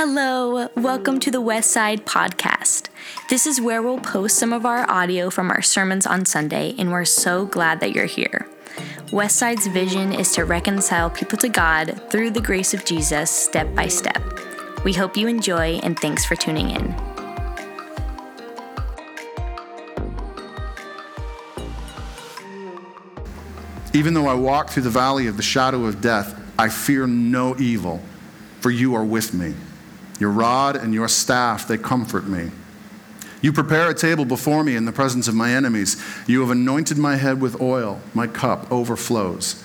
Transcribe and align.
Hello, 0.00 0.68
welcome 0.76 1.18
to 1.18 1.28
the 1.28 1.42
Westside 1.42 2.02
Podcast. 2.04 2.86
This 3.30 3.48
is 3.48 3.60
where 3.60 3.82
we'll 3.82 3.98
post 3.98 4.38
some 4.38 4.52
of 4.52 4.64
our 4.64 4.88
audio 4.88 5.28
from 5.28 5.50
our 5.50 5.60
sermons 5.60 6.06
on 6.06 6.24
Sunday, 6.24 6.76
and 6.78 6.92
we're 6.92 7.04
so 7.04 7.46
glad 7.46 7.80
that 7.80 7.96
you're 7.96 8.04
here. 8.04 8.46
Westside's 9.06 9.66
vision 9.66 10.12
is 10.12 10.30
to 10.36 10.44
reconcile 10.44 11.10
people 11.10 11.36
to 11.38 11.48
God 11.48 12.00
through 12.10 12.30
the 12.30 12.40
grace 12.40 12.72
of 12.72 12.84
Jesus 12.84 13.28
step 13.28 13.74
by 13.74 13.88
step. 13.88 14.22
We 14.84 14.92
hope 14.92 15.16
you 15.16 15.26
enjoy, 15.26 15.80
and 15.82 15.98
thanks 15.98 16.24
for 16.24 16.36
tuning 16.36 16.70
in. 16.70 16.94
Even 23.92 24.14
though 24.14 24.28
I 24.28 24.34
walk 24.34 24.70
through 24.70 24.84
the 24.84 24.90
valley 24.90 25.26
of 25.26 25.36
the 25.36 25.42
shadow 25.42 25.86
of 25.86 26.00
death, 26.00 26.40
I 26.56 26.68
fear 26.68 27.08
no 27.08 27.56
evil, 27.56 28.00
for 28.60 28.70
you 28.70 28.94
are 28.94 29.04
with 29.04 29.34
me. 29.34 29.54
Your 30.18 30.30
rod 30.30 30.76
and 30.76 30.92
your 30.92 31.08
staff, 31.08 31.68
they 31.68 31.78
comfort 31.78 32.26
me. 32.26 32.50
You 33.40 33.52
prepare 33.52 33.88
a 33.88 33.94
table 33.94 34.24
before 34.24 34.64
me 34.64 34.74
in 34.74 34.84
the 34.84 34.92
presence 34.92 35.28
of 35.28 35.34
my 35.34 35.52
enemies. 35.52 36.02
You 36.26 36.40
have 36.40 36.50
anointed 36.50 36.98
my 36.98 37.16
head 37.16 37.40
with 37.40 37.60
oil. 37.60 38.00
My 38.14 38.26
cup 38.26 38.70
overflows. 38.72 39.62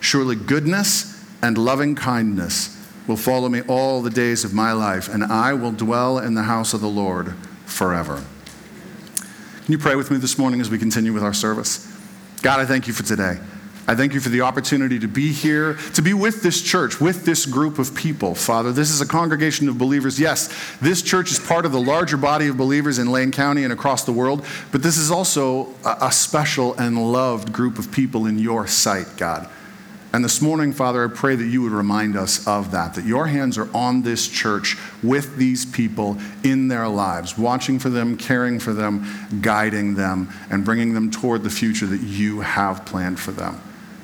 Surely 0.00 0.36
goodness 0.36 1.24
and 1.42 1.58
loving 1.58 1.94
kindness 1.94 2.76
will 3.06 3.16
follow 3.16 3.48
me 3.48 3.62
all 3.62 4.02
the 4.02 4.10
days 4.10 4.44
of 4.44 4.54
my 4.54 4.72
life, 4.72 5.08
and 5.08 5.24
I 5.24 5.54
will 5.54 5.72
dwell 5.72 6.18
in 6.18 6.34
the 6.34 6.44
house 6.44 6.72
of 6.72 6.80
the 6.80 6.88
Lord 6.88 7.34
forever. 7.66 8.22
Can 9.64 9.72
you 9.72 9.78
pray 9.78 9.96
with 9.96 10.10
me 10.10 10.18
this 10.18 10.38
morning 10.38 10.60
as 10.60 10.70
we 10.70 10.78
continue 10.78 11.12
with 11.12 11.24
our 11.24 11.34
service? 11.34 11.86
God, 12.42 12.60
I 12.60 12.66
thank 12.66 12.86
you 12.86 12.92
for 12.92 13.02
today. 13.02 13.38
I 13.86 13.94
thank 13.94 14.14
you 14.14 14.20
for 14.20 14.28
the 14.28 14.42
opportunity 14.42 14.98
to 15.00 15.08
be 15.08 15.32
here, 15.32 15.74
to 15.94 16.02
be 16.02 16.14
with 16.14 16.42
this 16.42 16.62
church, 16.62 17.00
with 17.00 17.24
this 17.24 17.46
group 17.46 17.78
of 17.78 17.94
people, 17.94 18.34
Father. 18.34 18.72
This 18.72 18.90
is 18.90 19.00
a 19.00 19.06
congregation 19.06 19.68
of 19.68 19.78
believers. 19.78 20.20
Yes, 20.20 20.54
this 20.80 21.02
church 21.02 21.32
is 21.32 21.38
part 21.38 21.66
of 21.66 21.72
the 21.72 21.80
larger 21.80 22.16
body 22.16 22.48
of 22.48 22.56
believers 22.56 22.98
in 22.98 23.10
Lane 23.10 23.32
County 23.32 23.64
and 23.64 23.72
across 23.72 24.04
the 24.04 24.12
world, 24.12 24.44
but 24.70 24.82
this 24.82 24.96
is 24.96 25.10
also 25.10 25.74
a 25.84 26.12
special 26.12 26.74
and 26.74 27.12
loved 27.12 27.52
group 27.52 27.78
of 27.78 27.90
people 27.90 28.26
in 28.26 28.38
your 28.38 28.66
sight, 28.66 29.06
God. 29.16 29.48
And 30.12 30.24
this 30.24 30.42
morning, 30.42 30.72
Father, 30.72 31.04
I 31.04 31.08
pray 31.08 31.36
that 31.36 31.44
you 31.44 31.62
would 31.62 31.70
remind 31.70 32.16
us 32.16 32.44
of 32.46 32.72
that, 32.72 32.94
that 32.94 33.04
your 33.04 33.28
hands 33.28 33.56
are 33.56 33.68
on 33.72 34.02
this 34.02 34.26
church 34.26 34.76
with 35.04 35.36
these 35.36 35.64
people 35.64 36.18
in 36.42 36.66
their 36.66 36.88
lives, 36.88 37.38
watching 37.38 37.78
for 37.78 37.90
them, 37.90 38.16
caring 38.16 38.58
for 38.58 38.72
them, 38.72 39.06
guiding 39.40 39.94
them, 39.94 40.28
and 40.50 40.64
bringing 40.64 40.94
them 40.94 41.12
toward 41.12 41.44
the 41.44 41.50
future 41.50 41.86
that 41.86 42.02
you 42.02 42.40
have 42.40 42.84
planned 42.84 43.20
for 43.20 43.30
them. 43.30 43.60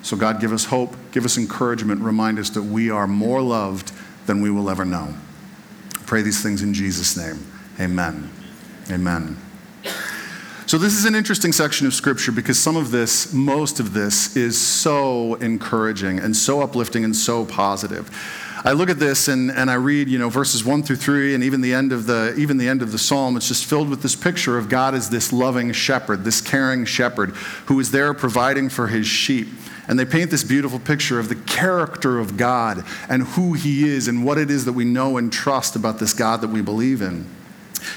So, 0.06 0.16
God, 0.16 0.40
give 0.40 0.52
us 0.52 0.66
hope, 0.66 0.94
give 1.10 1.24
us 1.24 1.36
encouragement, 1.36 2.00
remind 2.00 2.38
us 2.38 2.48
that 2.50 2.62
we 2.62 2.90
are 2.90 3.08
more 3.08 3.42
loved 3.42 3.90
than 4.26 4.40
we 4.40 4.52
will 4.52 4.70
ever 4.70 4.84
know. 4.84 5.12
Pray 6.06 6.22
these 6.22 6.40
things 6.40 6.62
in 6.62 6.72
Jesus' 6.74 7.16
name. 7.16 7.44
Amen. 7.80 8.30
Amen. 8.88 9.36
So, 10.66 10.78
this 10.78 10.92
is 10.92 11.06
an 11.06 11.16
interesting 11.16 11.50
section 11.50 11.88
of 11.88 11.92
Scripture 11.92 12.30
because 12.30 12.56
some 12.56 12.76
of 12.76 12.92
this, 12.92 13.32
most 13.32 13.80
of 13.80 13.94
this, 13.94 14.36
is 14.36 14.56
so 14.56 15.34
encouraging 15.36 16.20
and 16.20 16.36
so 16.36 16.60
uplifting 16.60 17.02
and 17.02 17.16
so 17.16 17.44
positive. 17.44 18.08
I 18.64 18.72
look 18.74 18.90
at 18.90 19.00
this 19.00 19.26
and, 19.26 19.50
and 19.50 19.68
I 19.68 19.74
read, 19.74 20.08
you 20.08 20.20
know, 20.20 20.28
verses 20.28 20.64
one 20.64 20.84
through 20.84 20.96
three, 20.96 21.34
and 21.34 21.42
even 21.42 21.62
the 21.62 21.74
end 21.74 21.92
of 21.92 22.06
the 22.06 22.32
even 22.36 22.58
the 22.58 22.68
end 22.68 22.80
of 22.80 22.92
the 22.92 22.98
psalm. 22.98 23.36
It's 23.36 23.48
just 23.48 23.64
filled 23.64 23.88
with 23.88 24.02
this 24.02 24.14
picture 24.14 24.56
of 24.56 24.68
God 24.68 24.94
as 24.94 25.10
this 25.10 25.32
loving 25.32 25.72
shepherd, 25.72 26.22
this 26.22 26.40
caring 26.40 26.84
shepherd 26.84 27.30
who 27.66 27.80
is 27.80 27.90
there 27.90 28.14
providing 28.14 28.68
for 28.68 28.86
his 28.86 29.08
sheep. 29.08 29.48
And 29.88 29.98
they 29.98 30.04
paint 30.04 30.30
this 30.30 30.42
beautiful 30.42 30.78
picture 30.78 31.18
of 31.18 31.28
the 31.28 31.36
character 31.36 32.18
of 32.18 32.36
God 32.36 32.84
and 33.08 33.22
who 33.22 33.52
He 33.52 33.88
is 33.88 34.08
and 34.08 34.24
what 34.24 34.38
it 34.38 34.50
is 34.50 34.64
that 34.64 34.72
we 34.72 34.84
know 34.84 35.16
and 35.16 35.32
trust 35.32 35.76
about 35.76 35.98
this 35.98 36.12
God 36.12 36.40
that 36.40 36.48
we 36.48 36.60
believe 36.60 37.02
in. 37.02 37.26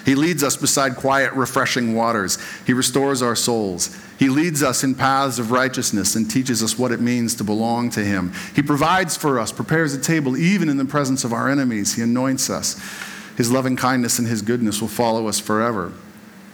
He 0.05 0.15
leads 0.15 0.43
us 0.43 0.55
beside 0.55 0.95
quiet, 0.95 1.33
refreshing 1.33 1.95
waters. 1.95 2.37
He 2.65 2.73
restores 2.73 3.21
our 3.21 3.35
souls. 3.35 3.95
He 4.19 4.29
leads 4.29 4.61
us 4.61 4.83
in 4.83 4.95
paths 4.95 5.39
of 5.39 5.51
righteousness 5.51 6.15
and 6.15 6.29
teaches 6.29 6.61
us 6.61 6.77
what 6.77 6.91
it 6.91 6.99
means 6.99 7.35
to 7.35 7.43
belong 7.43 7.89
to 7.91 8.03
Him. 8.03 8.33
He 8.55 8.61
provides 8.61 9.17
for 9.17 9.39
us, 9.39 9.51
prepares 9.51 9.93
a 9.93 10.01
table 10.01 10.37
even 10.37 10.69
in 10.69 10.77
the 10.77 10.85
presence 10.85 11.23
of 11.23 11.33
our 11.33 11.49
enemies. 11.49 11.95
He 11.95 12.01
anoints 12.01 12.49
us. 12.49 12.79
His 13.37 13.49
loving 13.51 13.75
kindness 13.75 14.19
and 14.19 14.27
His 14.27 14.41
goodness 14.41 14.81
will 14.81 14.89
follow 14.89 15.27
us 15.27 15.39
forever. 15.39 15.93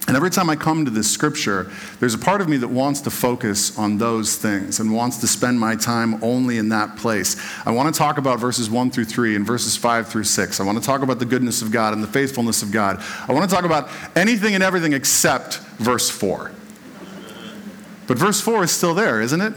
And 0.08 0.16
every 0.16 0.30
time 0.30 0.52
I 0.52 0.56
come 0.56 0.86
to 0.86 0.92
this 0.92 1.10
scripture, 1.10 1.72
there's 2.00 2.14
a 2.14 2.20
part 2.20 2.40
of 2.40 2.48
me 2.48 2.58
that 2.58 2.68
wants 2.68 3.02
to 3.02 3.10
focus 3.10 3.76
on 3.76 3.98
those 3.98 4.36
things 4.36 4.80
and 4.80 4.94
wants 4.94 5.18
to 5.18 5.28
spend 5.28 5.60
my 5.60 5.76
time 5.76 6.24
only 6.24 6.60
in 6.60 6.70
that 6.70 6.96
place. 6.96 7.38
I 7.66 7.72
want 7.72 7.94
to 7.94 7.98
talk 7.98 8.20
about 8.20 8.40
verses 8.40 8.70
1 8.70 8.92
through 8.92 9.06
3 9.06 9.36
and 9.36 9.46
verses 9.46 9.76
5 9.76 10.08
through 10.08 10.26
6. 10.26 10.60
I 10.60 10.64
want 10.64 10.78
to 10.78 10.84
talk 10.84 11.02
about 11.02 11.18
the 11.18 11.26
goodness 11.26 11.64
of 11.64 11.72
God 11.72 11.94
and 11.94 12.04
the 12.04 12.08
faithfulness 12.08 12.62
of 12.62 12.72
God. 12.72 13.04
I 13.28 13.34
want 13.34 13.50
to 13.50 13.56
talk 13.56 13.66
about 13.66 13.90
anything 14.16 14.54
and 14.54 14.64
everything 14.64 14.94
except 14.94 15.58
verse 15.80 16.08
4. 16.08 16.52
But 18.06 18.20
verse 18.20 18.40
4 18.40 18.66
is 18.66 18.72
still 18.72 18.94
there, 18.94 19.22
isn't 19.22 19.42
it? 19.42 19.54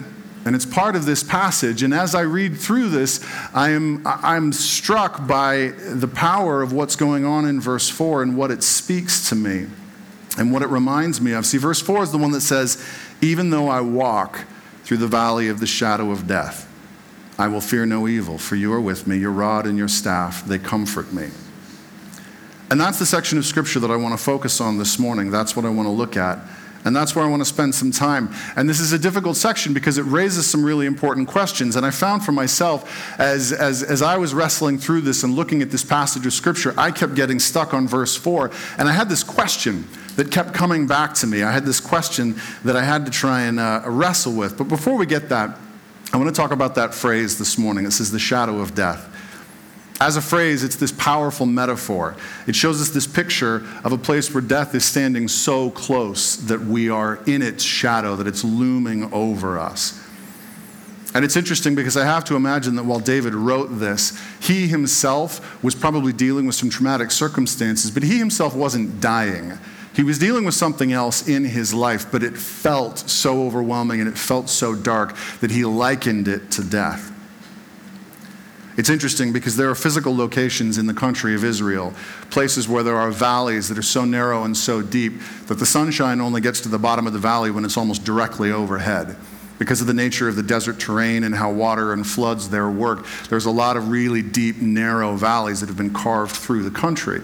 And 0.46 0.56
it's 0.56 0.64
part 0.64 0.96
of 0.96 1.04
this 1.04 1.22
passage. 1.22 1.82
And 1.82 1.92
as 1.92 2.14
I 2.14 2.22
read 2.22 2.56
through 2.56 2.88
this, 2.88 3.22
I'm, 3.52 4.00
I'm 4.06 4.54
struck 4.54 5.26
by 5.26 5.72
the 5.76 6.08
power 6.08 6.62
of 6.62 6.72
what's 6.72 6.96
going 6.96 7.26
on 7.26 7.44
in 7.44 7.60
verse 7.60 7.90
4 7.90 8.22
and 8.22 8.34
what 8.34 8.50
it 8.50 8.62
speaks 8.62 9.28
to 9.28 9.34
me 9.34 9.66
and 10.38 10.52
what 10.52 10.62
it 10.62 10.68
reminds 10.68 11.20
me 11.20 11.32
of. 11.32 11.44
See, 11.44 11.58
verse 11.58 11.80
4 11.80 12.04
is 12.04 12.12
the 12.12 12.18
one 12.18 12.30
that 12.30 12.40
says, 12.40 12.82
Even 13.20 13.50
though 13.50 13.68
I 13.68 13.80
walk 13.80 14.44
through 14.84 14.98
the 14.98 15.08
valley 15.08 15.48
of 15.48 15.60
the 15.60 15.66
shadow 15.66 16.10
of 16.10 16.26
death, 16.26 16.64
I 17.38 17.48
will 17.48 17.60
fear 17.60 17.86
no 17.86 18.08
evil, 18.08 18.38
for 18.38 18.56
you 18.56 18.72
are 18.72 18.80
with 18.80 19.06
me. 19.06 19.18
Your 19.18 19.32
rod 19.32 19.66
and 19.66 19.76
your 19.76 19.88
staff, 19.88 20.44
they 20.44 20.58
comfort 20.58 21.12
me. 21.12 21.28
And 22.70 22.80
that's 22.80 22.98
the 22.98 23.06
section 23.06 23.38
of 23.38 23.46
scripture 23.46 23.80
that 23.80 23.90
I 23.90 23.96
want 23.96 24.18
to 24.18 24.22
focus 24.22 24.60
on 24.60 24.78
this 24.78 24.98
morning. 24.98 25.30
That's 25.30 25.56
what 25.56 25.64
I 25.64 25.70
want 25.70 25.86
to 25.86 25.92
look 25.92 26.16
at. 26.16 26.38
And 26.84 26.94
that's 26.94 27.14
where 27.14 27.24
I 27.24 27.28
want 27.28 27.40
to 27.40 27.46
spend 27.46 27.74
some 27.74 27.90
time. 27.90 28.32
And 28.56 28.68
this 28.68 28.80
is 28.80 28.92
a 28.92 28.98
difficult 28.98 29.36
section 29.36 29.74
because 29.74 29.98
it 29.98 30.02
raises 30.02 30.48
some 30.48 30.64
really 30.64 30.86
important 30.86 31.28
questions. 31.28 31.76
And 31.76 31.84
I 31.84 31.90
found 31.90 32.24
for 32.24 32.32
myself, 32.32 33.18
as, 33.18 33.52
as, 33.52 33.82
as 33.82 34.00
I 34.00 34.16
was 34.16 34.32
wrestling 34.32 34.78
through 34.78 35.02
this 35.02 35.22
and 35.22 35.34
looking 35.34 35.60
at 35.60 35.70
this 35.70 35.84
passage 35.84 36.24
of 36.26 36.32
Scripture, 36.32 36.74
I 36.76 36.90
kept 36.90 37.14
getting 37.14 37.40
stuck 37.40 37.74
on 37.74 37.88
verse 37.88 38.16
4. 38.16 38.50
And 38.78 38.88
I 38.88 38.92
had 38.92 39.08
this 39.08 39.22
question 39.22 39.84
that 40.18 40.32
kept 40.32 40.52
coming 40.52 40.84
back 40.84 41.14
to 41.14 41.28
me. 41.28 41.44
I 41.44 41.52
had 41.52 41.64
this 41.64 41.78
question 41.78 42.34
that 42.64 42.74
I 42.74 42.82
had 42.82 43.06
to 43.06 43.10
try 43.12 43.42
and 43.42 43.60
uh, 43.60 43.82
wrestle 43.86 44.32
with. 44.32 44.58
But 44.58 44.64
before 44.64 44.96
we 44.96 45.06
get 45.06 45.28
that, 45.28 45.56
I 46.12 46.16
want 46.16 46.28
to 46.28 46.34
talk 46.34 46.50
about 46.50 46.74
that 46.74 46.92
phrase 46.92 47.38
this 47.38 47.56
morning. 47.56 47.86
It 47.86 47.92
says, 47.92 48.10
the 48.10 48.18
shadow 48.18 48.58
of 48.58 48.74
death. 48.74 49.14
As 50.00 50.16
a 50.16 50.20
phrase, 50.20 50.64
it's 50.64 50.74
this 50.74 50.90
powerful 50.90 51.46
metaphor. 51.46 52.16
It 52.48 52.56
shows 52.56 52.82
us 52.82 52.88
this 52.88 53.06
picture 53.06 53.64
of 53.84 53.92
a 53.92 53.96
place 53.96 54.34
where 54.34 54.40
death 54.40 54.74
is 54.74 54.84
standing 54.84 55.28
so 55.28 55.70
close 55.70 56.34
that 56.34 56.62
we 56.62 56.90
are 56.90 57.20
in 57.28 57.40
its 57.40 57.62
shadow, 57.62 58.16
that 58.16 58.26
it's 58.26 58.42
looming 58.42 59.12
over 59.12 59.56
us. 59.56 60.04
And 61.14 61.24
it's 61.24 61.36
interesting 61.36 61.76
because 61.76 61.96
I 61.96 62.04
have 62.04 62.24
to 62.24 62.34
imagine 62.34 62.74
that 62.74 62.84
while 62.84 62.98
David 62.98 63.34
wrote 63.34 63.66
this, 63.66 64.20
he 64.40 64.66
himself 64.66 65.62
was 65.62 65.76
probably 65.76 66.12
dealing 66.12 66.44
with 66.44 66.56
some 66.56 66.70
traumatic 66.70 67.12
circumstances, 67.12 67.92
but 67.92 68.02
he 68.02 68.18
himself 68.18 68.56
wasn't 68.56 69.00
dying. 69.00 69.56
He 69.98 70.04
was 70.04 70.16
dealing 70.16 70.44
with 70.44 70.54
something 70.54 70.92
else 70.92 71.26
in 71.26 71.44
his 71.44 71.74
life, 71.74 72.12
but 72.12 72.22
it 72.22 72.38
felt 72.38 72.98
so 73.10 73.42
overwhelming 73.42 73.98
and 73.98 74.08
it 74.08 74.16
felt 74.16 74.48
so 74.48 74.72
dark 74.72 75.16
that 75.40 75.50
he 75.50 75.64
likened 75.64 76.28
it 76.28 76.52
to 76.52 76.62
death. 76.62 77.10
It's 78.76 78.90
interesting 78.90 79.32
because 79.32 79.56
there 79.56 79.68
are 79.68 79.74
physical 79.74 80.14
locations 80.14 80.78
in 80.78 80.86
the 80.86 80.94
country 80.94 81.34
of 81.34 81.42
Israel, 81.42 81.94
places 82.30 82.68
where 82.68 82.84
there 82.84 82.94
are 82.94 83.10
valleys 83.10 83.68
that 83.70 83.76
are 83.76 83.82
so 83.82 84.04
narrow 84.04 84.44
and 84.44 84.56
so 84.56 84.82
deep 84.82 85.14
that 85.48 85.58
the 85.58 85.66
sunshine 85.66 86.20
only 86.20 86.40
gets 86.40 86.60
to 86.60 86.68
the 86.68 86.78
bottom 86.78 87.08
of 87.08 87.12
the 87.12 87.18
valley 87.18 87.50
when 87.50 87.64
it's 87.64 87.76
almost 87.76 88.04
directly 88.04 88.52
overhead. 88.52 89.16
Because 89.58 89.80
of 89.80 89.88
the 89.88 89.94
nature 89.94 90.28
of 90.28 90.36
the 90.36 90.44
desert 90.44 90.78
terrain 90.78 91.24
and 91.24 91.34
how 91.34 91.50
water 91.50 91.92
and 91.92 92.06
floods 92.06 92.50
there 92.50 92.70
work, 92.70 93.04
there's 93.30 93.46
a 93.46 93.50
lot 93.50 93.76
of 93.76 93.88
really 93.88 94.22
deep, 94.22 94.58
narrow 94.58 95.16
valleys 95.16 95.58
that 95.58 95.66
have 95.66 95.76
been 95.76 95.92
carved 95.92 96.36
through 96.36 96.62
the 96.62 96.70
country. 96.70 97.20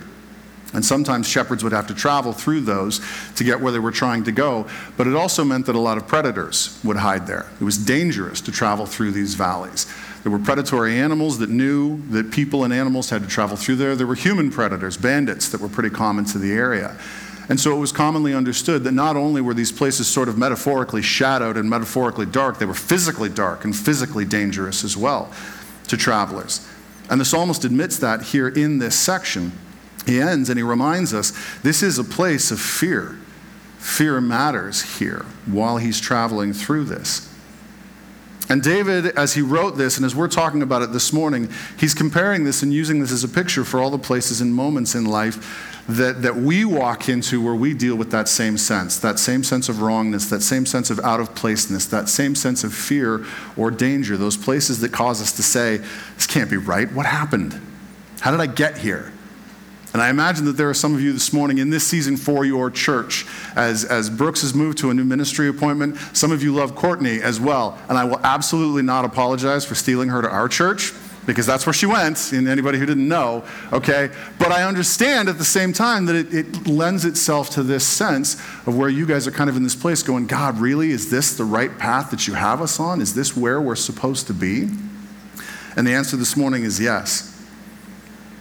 And 0.75 0.85
sometimes 0.85 1.29
shepherds 1.29 1.62
would 1.62 1.73
have 1.73 1.87
to 1.87 1.94
travel 1.94 2.32
through 2.32 2.62
those 2.62 3.00
to 3.37 3.44
get 3.44 3.61
where 3.61 3.73
they 3.73 3.79
were 3.79 3.93
trying 3.93 4.25
to 4.25 4.32
go. 4.32 4.67
But 4.97 5.06
it 5.06 5.15
also 5.15 5.44
meant 5.44 5.67
that 5.67 5.76
a 5.76 5.81
lot 5.81 5.97
of 5.97 6.06
predators 6.06 6.79
would 6.85 6.97
hide 6.97 7.26
there. 7.26 7.47
It 7.61 7.65
was 7.65 7.79
dangerous 7.79 8.41
to 8.43 8.53
travel 8.53 8.85
through 8.85 9.12
these 9.12 9.35
valleys. 9.35 9.87
There 10.25 10.32
were 10.32 10.38
predatory 10.38 10.99
animals 10.99 11.38
that 11.38 11.50
knew 11.50 12.03
that 12.09 12.32
people 12.32 12.65
and 12.65 12.73
animals 12.73 13.11
had 13.11 13.23
to 13.23 13.29
travel 13.29 13.56
through 13.56 13.76
there. 13.76 13.94
There 13.94 14.06
were 14.06 14.15
human 14.15 14.50
predators, 14.50 14.97
bandits, 14.97 15.49
that 15.50 15.61
were 15.61 15.69
pretty 15.69 15.91
common 15.91 16.25
to 16.26 16.38
the 16.38 16.53
area. 16.53 16.97
And 17.49 17.61
so 17.61 17.76
it 17.76 17.79
was 17.79 17.93
commonly 17.93 18.32
understood 18.32 18.85
that 18.85 18.93
not 18.93 19.17
only 19.17 19.43
were 19.43 19.53
these 19.53 19.71
places 19.71 20.09
sort 20.09 20.29
of 20.29 20.38
metaphorically 20.38 21.03
shadowed 21.03 21.56
and 21.56 21.69
metaphorically 21.69 22.26
dark, 22.26 22.59
they 22.59 22.65
were 22.65 22.75
physically 22.75 23.29
dark 23.29 23.65
and 23.65 23.76
physically 23.76 24.25
dangerous 24.25 24.82
as 24.82 24.97
well 24.97 25.31
to 25.88 25.97
travelers. 25.97 26.67
And 27.11 27.21
the 27.21 27.25
psalmist 27.26 27.65
admits 27.65 27.99
that 27.99 28.23
here 28.23 28.49
in 28.49 28.79
this 28.79 28.99
section. 28.99 29.53
He 30.06 30.21
ends 30.21 30.51
and 30.51 30.59
he 30.59 30.62
reminds 30.62 31.15
us 31.15 31.33
this 31.62 31.83
is 31.83 31.99
a 31.99 32.05
place 32.05 32.51
of 32.51 32.61
fear. 32.61 33.19
Fear 33.79 34.21
matters 34.21 34.99
here 34.99 35.27
while 35.47 35.77
he's 35.77 36.01
traveling 36.01 36.53
through 36.53 36.85
this. 36.85 37.31
And 38.49 38.62
David, 38.62 39.06
as 39.17 39.35
he 39.35 39.41
wrote 39.41 39.79
this, 39.79 39.97
and 39.97 40.05
as 40.05 40.15
we're 40.15 40.29
talking 40.29 40.61
about 40.61 40.83
it 40.83 40.93
this 40.93 41.15
morning, 41.15 41.49
he's 41.79 41.95
comparing 41.95 42.45
this 42.45 42.62
and 42.62 42.73
using 42.75 43.01
this 43.01 43.11
as 43.11 43.25
a 43.25 43.29
picture 43.29 43.65
for 43.65 43.81
all 43.81 43.91
the 43.91 43.99
places 43.99 44.43
and 44.43 44.55
moments 44.55 44.95
in 44.95 45.06
life 45.06 45.83
that, 45.89 46.21
that 46.23 46.37
we 46.37 46.65
walk 46.65 47.09
into 47.09 47.43
where 47.43 47.55
we 47.55 47.73
deal 47.73 47.97
with 47.97 48.11
that 48.11 48.29
same 48.29 48.59
sense, 48.59 48.99
that 48.99 49.19
same 49.19 49.45
sense 49.45 49.71
of 49.71 49.81
wrongness, 49.81 50.29
that 50.29 50.43
same 50.43 50.67
sense 50.67 50.91
of 50.91 51.00
out 51.00 51.21
of 51.21 51.35
placeness, 51.35 51.87
that 51.87 52.09
same 52.09 52.35
sense 52.35 52.65
of 52.65 52.75
fear 52.75 53.25
or 53.57 53.71
danger, 53.71 54.17
those 54.17 54.37
places 54.37 54.81
that 54.81 54.93
cause 54.93 55.23
us 55.23 55.33
to 55.33 55.43
say, 55.43 55.79
This 56.15 56.27
can't 56.27 56.50
be 56.50 56.59
right. 56.59 56.93
What 56.93 57.07
happened? 57.07 57.59
How 58.21 58.31
did 58.31 58.41
I 58.41 58.47
get 58.47 58.79
here? 58.79 59.13
And 59.94 60.02
I 60.02 60.11
imagine 60.11 60.44
that 60.46 60.56
there 60.56 60.69
are 60.69 60.75
some 60.75 60.93
of 60.93 61.00
you 61.00 61.12
this 61.12 61.32
morning 61.32 61.58
in 61.58 61.70
this 61.70 61.87
season 61.87 62.17
for 62.17 62.44
your 62.44 62.69
church. 62.69 63.26
As, 63.55 63.85
as 63.85 64.11
Brooks 64.11 64.43
has 64.43 64.52
moved 64.52 64.76
to 64.79 64.91
a 64.91 64.94
new 64.94 65.05
ministry 65.05 65.49
appointment, 65.49 65.96
some 66.12 66.32
of 66.32 66.43
you 66.43 66.52
love 66.52 66.75
Courtney 66.75 67.23
as 67.23 67.38
well. 67.38 67.79
And 67.88 67.96
I 67.96 68.02
will 68.02 68.19
absolutely 68.25 68.82
not 68.82 69.05
apologize 69.05 69.64
for 69.64 69.76
stealing 69.76 70.08
her 70.08 70.20
to 70.20 70.29
our 70.29 70.49
church 70.49 70.93
because 71.26 71.46
that's 71.46 71.64
where 71.64 71.73
she 71.73 71.87
went, 71.87 72.32
and 72.32 72.46
anybody 72.49 72.79
who 72.79 72.85
didn't 72.85 73.08
know, 73.08 73.44
okay? 73.73 74.11
But 74.38 74.52
I 74.52 74.64
understand 74.64 75.29
at 75.31 75.38
the 75.38 75.44
same 75.44 75.73
time 75.73 76.05
that 76.06 76.17
it, 76.17 76.35
it, 76.35 76.67
lends 76.67 77.06
itself 77.06 77.49
to 77.50 77.62
this 77.62 77.87
sense 77.87 78.35
of 78.67 78.76
where 78.76 78.90
you 78.90 79.06
guys 79.06 79.26
are 79.26 79.31
kind 79.31 79.49
of 79.49 79.56
in 79.56 79.62
this 79.62 79.75
place 79.75 80.02
going, 80.02 80.26
God, 80.26 80.58
really? 80.58 80.90
Is 80.90 81.11
this 81.11 81.35
the 81.37 81.44
right 81.44 81.79
path 81.79 82.11
that 82.11 82.29
you 82.29 82.35
have 82.35 82.61
us 82.61 82.79
on? 82.79 83.00
Is 83.00 83.14
this 83.14 83.35
where 83.35 83.58
we're 83.58 83.75
supposed 83.75 84.26
to 84.26 84.35
be? 84.35 84.69
And 85.76 85.87
the 85.87 85.93
answer 85.93 86.19
this 86.19 86.37
morning 86.37 86.64
is 86.64 86.79
yes. 86.79 87.34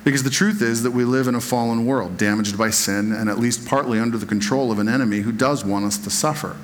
Because 0.03 0.23
the 0.23 0.29
truth 0.29 0.61
is 0.61 0.83
that 0.83 0.91
we 0.91 1.05
live 1.05 1.27
in 1.27 1.35
a 1.35 1.41
fallen 1.41 1.85
world, 1.85 2.17
damaged 2.17 2.57
by 2.57 2.69
sin, 2.69 3.13
and 3.13 3.29
at 3.29 3.39
least 3.39 3.65
partly 3.65 3.99
under 3.99 4.17
the 4.17 4.25
control 4.25 4.71
of 4.71 4.79
an 4.79 4.89
enemy 4.89 5.21
who 5.21 5.31
does 5.31 5.63
want 5.63 5.85
us 5.85 5.97
to 5.99 6.09
suffer. 6.09 6.57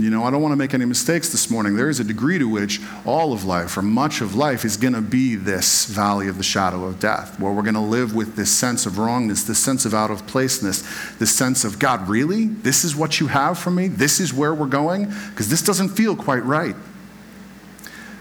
You 0.00 0.10
know, 0.10 0.22
I 0.22 0.30
don't 0.30 0.40
want 0.40 0.52
to 0.52 0.56
make 0.56 0.74
any 0.74 0.84
mistakes 0.84 1.30
this 1.30 1.50
morning. 1.50 1.74
There 1.74 1.88
is 1.88 1.98
a 1.98 2.04
degree 2.04 2.38
to 2.38 2.48
which 2.48 2.80
all 3.04 3.32
of 3.32 3.44
life, 3.44 3.76
or 3.76 3.82
much 3.82 4.20
of 4.20 4.36
life, 4.36 4.64
is 4.64 4.76
going 4.76 4.92
to 4.92 5.00
be 5.00 5.34
this 5.34 5.86
valley 5.86 6.28
of 6.28 6.36
the 6.36 6.44
shadow 6.44 6.84
of 6.84 7.00
death, 7.00 7.38
where 7.40 7.52
we're 7.52 7.62
going 7.62 7.74
to 7.74 7.80
live 7.80 8.14
with 8.14 8.36
this 8.36 8.50
sense 8.50 8.86
of 8.86 8.98
wrongness, 8.98 9.42
this 9.42 9.58
sense 9.58 9.84
of 9.84 9.94
out 9.94 10.12
of 10.12 10.24
placeness, 10.28 10.84
this 11.18 11.34
sense 11.34 11.64
of, 11.64 11.80
God, 11.80 12.08
really? 12.08 12.46
This 12.46 12.84
is 12.84 12.94
what 12.94 13.18
you 13.18 13.26
have 13.26 13.58
for 13.58 13.72
me? 13.72 13.88
This 13.88 14.20
is 14.20 14.32
where 14.32 14.54
we're 14.54 14.66
going? 14.66 15.06
Because 15.30 15.48
this 15.48 15.62
doesn't 15.62 15.88
feel 15.88 16.14
quite 16.14 16.44
right. 16.44 16.76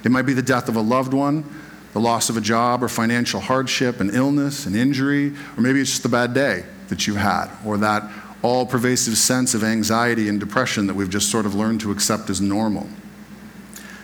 It 0.03 0.09
might 0.09 0.23
be 0.23 0.33
the 0.33 0.41
death 0.41 0.69
of 0.69 0.75
a 0.75 0.81
loved 0.81 1.13
one, 1.13 1.43
the 1.93 1.99
loss 1.99 2.29
of 2.29 2.37
a 2.37 2.41
job 2.41 2.83
or 2.83 2.87
financial 2.87 3.39
hardship, 3.39 3.99
an 3.99 4.09
illness, 4.13 4.65
an 4.65 4.75
injury, 4.75 5.33
or 5.55 5.61
maybe 5.61 5.81
it's 5.81 5.91
just 5.91 6.03
the 6.03 6.09
bad 6.09 6.33
day 6.33 6.63
that 6.89 7.07
you 7.07 7.15
had, 7.15 7.49
or 7.65 7.77
that 7.77 8.03
all 8.41 8.65
pervasive 8.65 9.17
sense 9.17 9.53
of 9.53 9.63
anxiety 9.63 10.29
and 10.29 10.39
depression 10.39 10.87
that 10.87 10.93
we've 10.93 11.09
just 11.09 11.31
sort 11.31 11.45
of 11.45 11.55
learned 11.55 11.81
to 11.81 11.91
accept 11.91 12.29
as 12.29 12.39
normal. 12.39 12.87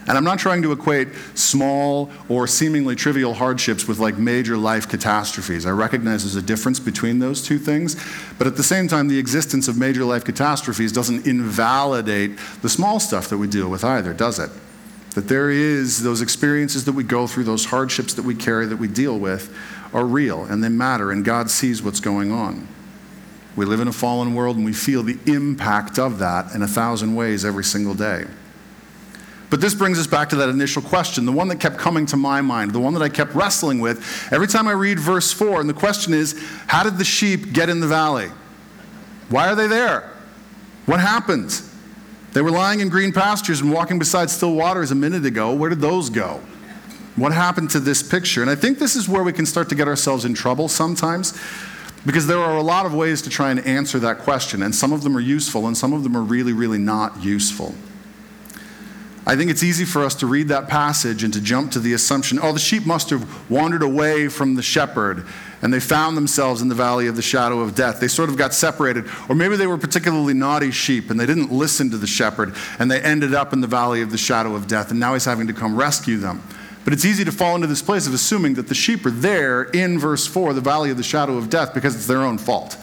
And 0.06 0.18
I'm 0.18 0.24
not 0.24 0.38
trying 0.38 0.62
to 0.64 0.72
equate 0.74 1.10
small 1.34 2.12
or 2.28 2.46
seemingly 2.46 2.96
trivial 2.96 3.34
hardships 3.34 3.88
with 3.88 4.00
like 4.00 4.18
major 4.18 4.58
life 4.58 4.90
catastrophes. 4.90 5.66
I 5.66 5.72
recognize 5.72 6.24
there's 6.24 6.36
a 6.36 6.46
difference 6.46 6.80
between 6.80 7.20
those 7.20 7.42
two 7.42 7.58
things, 7.58 7.96
but 8.38 8.46
at 8.46 8.58
the 8.58 8.64
same 8.64 8.90
time, 8.90 9.08
the 9.08 9.18
existence 9.18 9.70
of 9.70 9.78
major 9.78 10.04
life 10.04 10.26
catastrophes 10.26 10.92
doesn't 10.92 11.26
invalidate 11.26 12.38
the 12.62 12.70
small 12.70 13.00
stuff 13.00 13.30
that 13.30 13.38
we 13.38 13.48
deal 13.48 13.70
with 13.70 13.86
either, 13.86 14.14
does 14.14 14.40
it? 14.40 14.50
That 15.14 15.28
there 15.28 15.52
is 15.52 16.02
those 16.02 16.22
experiences 16.22 16.86
that 16.86 16.94
we 16.94 17.04
go 17.04 17.28
through, 17.28 17.44
those 17.44 17.66
hardships 17.66 18.16
that 18.16 18.24
we 18.24 18.34
carry, 18.34 18.66
that 18.66 18.78
we 18.78 18.88
deal 18.88 19.20
with, 19.20 19.56
are 19.94 20.06
real 20.06 20.46
and 20.46 20.64
they 20.64 20.70
matter, 20.70 21.12
and 21.12 21.24
God 21.24 21.50
sees 21.52 21.84
what's 21.84 22.00
going 22.00 22.32
on. 22.32 22.68
We 23.56 23.66
live 23.66 23.80
in 23.80 23.88
a 23.88 23.94
fallen 23.94 24.34
world 24.34 24.58
and 24.58 24.66
we 24.66 24.74
feel 24.74 25.04
the 25.04 25.20
impact 25.28 26.00
of 26.00 26.20
that 26.20 26.56
in 26.56 26.64
a 26.64 26.68
thousand 26.68 27.16
ways 27.16 27.46
every 27.46 27.64
single 27.64 27.94
day. 27.94 28.26
But 29.52 29.62
this 29.62 29.76
brings 29.76 30.00
us 30.00 30.08
back 30.08 30.30
to 30.30 30.36
that 30.38 30.50
initial 30.50 30.82
question, 30.82 31.28
the 31.28 31.32
one 31.32 31.48
that 31.50 31.60
kept 31.60 31.78
coming 31.78 32.08
to 32.08 32.18
my 32.18 32.42
mind, 32.42 32.72
the 32.72 32.80
one 32.80 32.96
that 32.96 33.04
I 33.04 33.10
kept 33.10 33.36
wrestling 33.36 33.80
with 33.80 34.28
every 34.34 34.48
time 34.48 34.68
I 34.68 34.72
read 34.72 35.00
verse 35.00 35.32
4. 35.32 35.62
And 35.62 35.70
the 35.70 35.76
question 35.76 36.12
is 36.16 36.44
how 36.66 36.82
did 36.82 36.98
the 36.98 37.06
sheep 37.06 37.54
get 37.54 37.70
in 37.70 37.80
the 37.80 37.88
valley? 37.88 38.30
Why 39.30 39.50
are 39.50 39.56
they 39.56 39.68
there? 39.68 40.12
What 40.88 41.00
happened? 41.00 41.62
They 42.34 42.42
were 42.42 42.52
lying 42.52 42.80
in 42.80 42.90
green 42.90 43.12
pastures 43.12 43.62
and 43.62 43.72
walking 43.72 44.00
beside 44.00 44.30
still 44.30 44.54
waters 44.54 44.92
a 44.92 44.96
minute 44.96 45.26
ago. 45.26 45.54
Where 45.54 45.70
did 45.70 45.80
those 45.80 46.10
go? 46.10 46.42
What 47.16 47.32
happened 47.32 47.70
to 47.72 47.80
this 47.80 48.02
picture? 48.02 48.42
And 48.42 48.50
I 48.50 48.56
think 48.56 48.80
this 48.80 48.96
is 48.96 49.08
where 49.08 49.24
we 49.24 49.32
can 49.32 49.46
start 49.46 49.70
to 49.70 49.76
get 49.76 49.88
ourselves 49.88 50.26
in 50.26 50.34
trouble 50.34 50.68
sometimes 50.68 51.40
because 52.06 52.28
there 52.28 52.40
are 52.40 52.58
a 52.58 52.64
lot 52.64 52.86
of 52.86 52.94
ways 52.94 53.22
to 53.22 53.30
try 53.30 53.52
and 53.52 53.60
answer 53.66 54.00
that 54.00 54.20
question, 54.20 54.62
and 54.62 54.76
some 54.76 54.92
of 54.92 55.04
them 55.04 55.16
are 55.16 55.22
useful, 55.22 55.68
and 55.68 55.78
some 55.78 55.94
of 55.94 56.04
them 56.04 56.18
are 56.18 56.22
really, 56.22 56.52
really 56.52 56.78
not 56.78 57.24
useful. 57.24 57.74
I 59.26 59.38
think 59.38 59.50
it's 59.50 59.64
easy 59.64 59.86
for 59.86 60.04
us 60.04 60.16
to 60.16 60.28
read 60.28 60.50
that 60.50 60.68
passage 60.68 61.24
and 61.24 61.34
to 61.34 61.40
jump 61.40 61.72
to 61.74 61.80
the 61.80 61.94
assumption 61.94 62.40
oh, 62.42 62.52
the 62.52 62.60
sheep 62.60 62.86
must 62.86 63.10
have 63.10 63.50
wandered 63.50 63.82
away 63.82 64.28
from 64.28 64.56
the 64.56 64.62
shepherd 64.62 65.26
and 65.64 65.74
they 65.74 65.80
found 65.80 66.18
themselves 66.18 66.62
in 66.62 66.68
the 66.68 66.76
valley 66.76 67.08
of 67.08 67.16
the 67.16 67.22
shadow 67.22 67.62
of 67.62 67.74
death. 67.74 68.02
They 68.02 68.10
sort 68.10 68.30
of 68.30 68.36
got 68.36 68.54
separated. 68.54 69.06
Or 69.30 69.36
maybe 69.36 69.56
they 69.56 69.66
were 69.66 69.78
particularly 69.78 70.34
naughty 70.34 70.72
sheep 70.72 71.10
and 71.10 71.18
they 71.18 71.26
didn't 71.26 71.54
listen 71.54 71.90
to 71.92 71.98
the 71.98 72.06
shepherd 72.06 72.54
and 72.80 72.92
they 72.92 73.02
ended 73.02 73.34
up 73.34 73.54
in 73.54 73.62
the 73.62 73.68
valley 73.68 74.02
of 74.02 74.12
the 74.12 74.18
shadow 74.18 74.56
of 74.56 74.68
death 74.68 74.92
and 74.92 75.00
now 75.00 75.14
he's 75.14 75.24
having 75.24 75.48
to 75.48 75.54
come 75.54 75.78
rescue 75.78 76.18
them. 76.18 76.44
But 76.84 76.92
it's 76.92 77.06
easy 77.06 77.24
to 77.24 77.32
fall 77.32 77.56
into 77.56 77.68
this 77.68 77.82
place 77.82 78.08
of 78.08 78.14
assuming 78.14 78.56
that 78.56 78.68
the 78.68 78.76
sheep 78.76 79.06
are 79.06 79.12
there 79.12 79.64
in 79.64 79.98
verse 79.98 80.28
4, 80.28 80.54
the 80.54 80.60
valley 80.60 80.92
of 80.92 80.98
the 80.98 81.04
shadow 81.04 81.38
of 81.38 81.50
death, 81.50 81.74
because 81.74 81.96
it's 81.96 82.08
their 82.08 82.24
own 82.24 82.38
fault. 82.38 82.78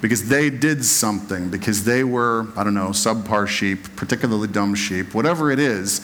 Because 0.00 0.26
they 0.30 0.48
did 0.48 0.82
something, 0.86 1.50
because 1.50 1.84
they 1.84 2.02
were, 2.02 2.46
I 2.56 2.64
don't 2.64 2.72
know, 2.72 2.88
subpar 2.88 3.46
sheep, 3.46 3.94
particularly 3.94 4.48
dumb 4.48 4.74
sheep, 4.74 5.14
whatever 5.14 5.50
it 5.50 5.58
is, 5.58 6.00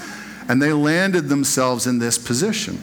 and 0.47 0.61
they 0.61 0.75
landed 0.75 1.31
themselves 1.31 1.87
in 1.87 2.00
this 2.00 2.19
position. 2.19 2.82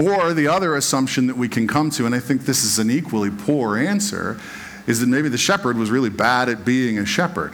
Or 0.00 0.32
the 0.32 0.48
other 0.48 0.76
assumption 0.76 1.26
that 1.26 1.36
we 1.36 1.48
can 1.48 1.66
come 1.66 1.90
to, 1.90 2.06
and 2.06 2.14
I 2.14 2.20
think 2.20 2.42
this 2.42 2.64
is 2.64 2.78
an 2.78 2.90
equally 2.90 3.30
poor 3.30 3.76
answer, 3.76 4.40
is 4.86 5.00
that 5.00 5.08
maybe 5.08 5.28
the 5.28 5.38
shepherd 5.38 5.76
was 5.76 5.90
really 5.90 6.08
bad 6.08 6.48
at 6.48 6.64
being 6.64 6.98
a 6.98 7.04
shepherd. 7.04 7.52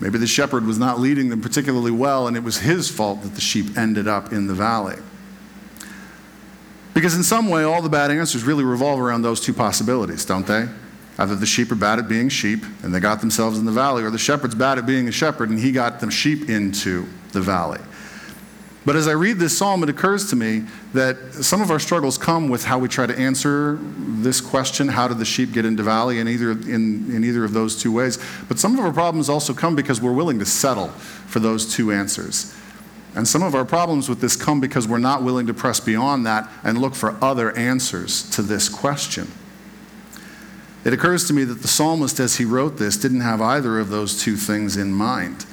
Maybe 0.00 0.18
the 0.18 0.26
shepherd 0.26 0.66
was 0.66 0.78
not 0.78 1.00
leading 1.00 1.30
them 1.30 1.40
particularly 1.40 1.90
well, 1.90 2.28
and 2.28 2.36
it 2.36 2.44
was 2.44 2.58
his 2.58 2.90
fault 2.90 3.22
that 3.22 3.34
the 3.34 3.40
sheep 3.40 3.76
ended 3.76 4.06
up 4.06 4.32
in 4.32 4.46
the 4.46 4.54
valley. 4.54 4.96
Because 6.94 7.16
in 7.16 7.24
some 7.24 7.48
way, 7.48 7.64
all 7.64 7.82
the 7.82 7.88
bad 7.88 8.12
answers 8.12 8.44
really 8.44 8.62
revolve 8.62 9.00
around 9.00 9.22
those 9.22 9.40
two 9.40 9.52
possibilities, 9.52 10.24
don't 10.24 10.46
they? 10.46 10.68
Either 11.18 11.34
the 11.34 11.46
sheep 11.46 11.72
are 11.72 11.76
bad 11.76 11.98
at 11.98 12.08
being 12.08 12.28
sheep 12.28 12.64
and 12.82 12.94
they 12.94 13.00
got 13.00 13.20
themselves 13.20 13.58
in 13.58 13.64
the 13.64 13.72
valley, 13.72 14.04
or 14.04 14.10
the 14.10 14.18
shepherd's 14.18 14.54
bad 14.54 14.78
at 14.78 14.86
being 14.86 15.08
a 15.08 15.12
shepherd 15.12 15.50
and 15.50 15.58
he 15.58 15.72
got 15.72 16.00
the 16.00 16.10
sheep 16.10 16.48
into 16.48 17.06
the 17.32 17.40
valley. 17.40 17.80
But 18.84 18.96
as 18.96 19.08
I 19.08 19.12
read 19.12 19.38
this 19.38 19.56
psalm, 19.56 19.82
it 19.82 19.88
occurs 19.88 20.28
to 20.30 20.36
me 20.36 20.64
that 20.92 21.16
some 21.32 21.62
of 21.62 21.70
our 21.70 21.78
struggles 21.78 22.18
come 22.18 22.48
with 22.48 22.64
how 22.64 22.78
we 22.78 22.88
try 22.88 23.06
to 23.06 23.18
answer 23.18 23.78
this 23.80 24.42
question 24.42 24.88
how 24.88 25.08
did 25.08 25.18
the 25.18 25.24
sheep 25.24 25.52
get 25.52 25.64
into 25.64 25.82
valley 25.82 26.18
in 26.18 26.28
either, 26.28 26.50
in, 26.50 27.10
in 27.14 27.24
either 27.24 27.44
of 27.44 27.54
those 27.54 27.80
two 27.80 27.90
ways. 27.90 28.18
But 28.46 28.58
some 28.58 28.78
of 28.78 28.84
our 28.84 28.92
problems 28.92 29.30
also 29.30 29.54
come 29.54 29.74
because 29.74 30.02
we're 30.02 30.12
willing 30.12 30.38
to 30.38 30.46
settle 30.46 30.88
for 30.88 31.40
those 31.40 31.72
two 31.72 31.92
answers. 31.92 32.54
And 33.14 33.26
some 33.26 33.42
of 33.42 33.54
our 33.54 33.64
problems 33.64 34.08
with 34.08 34.20
this 34.20 34.36
come 34.36 34.60
because 34.60 34.86
we're 34.86 34.98
not 34.98 35.22
willing 35.22 35.46
to 35.46 35.54
press 35.54 35.80
beyond 35.80 36.26
that 36.26 36.50
and 36.62 36.78
look 36.78 36.94
for 36.94 37.16
other 37.24 37.56
answers 37.56 38.28
to 38.30 38.42
this 38.42 38.68
question. 38.68 39.28
It 40.84 40.92
occurs 40.92 41.26
to 41.28 41.32
me 41.32 41.44
that 41.44 41.62
the 41.62 41.68
psalmist, 41.68 42.20
as 42.20 42.36
he 42.36 42.44
wrote 42.44 42.76
this, 42.76 42.98
didn't 42.98 43.20
have 43.20 43.40
either 43.40 43.78
of 43.78 43.88
those 43.88 44.20
two 44.20 44.36
things 44.36 44.76
in 44.76 44.92
mind. 44.92 45.46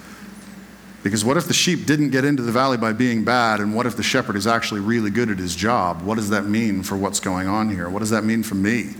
Because 1.03 1.25
what 1.25 1.35
if 1.35 1.47
the 1.47 1.53
sheep 1.53 1.85
didn't 1.85 2.11
get 2.11 2.25
into 2.25 2.43
the 2.43 2.51
valley 2.51 2.77
by 2.77 2.93
being 2.93 3.23
bad, 3.23 3.59
and 3.59 3.75
what 3.75 3.85
if 3.85 3.97
the 3.97 4.03
shepherd 4.03 4.35
is 4.35 4.45
actually 4.45 4.81
really 4.81 5.09
good 5.09 5.31
at 5.31 5.39
his 5.39 5.55
job? 5.55 6.03
What 6.03 6.15
does 6.15 6.29
that 6.29 6.45
mean 6.45 6.83
for 6.83 6.95
what's 6.95 7.19
going 7.19 7.47
on 7.47 7.69
here? 7.69 7.89
What 7.89 7.99
does 7.99 8.11
that 8.11 8.23
mean 8.23 8.43
for 8.43 8.55
me, 8.55 8.93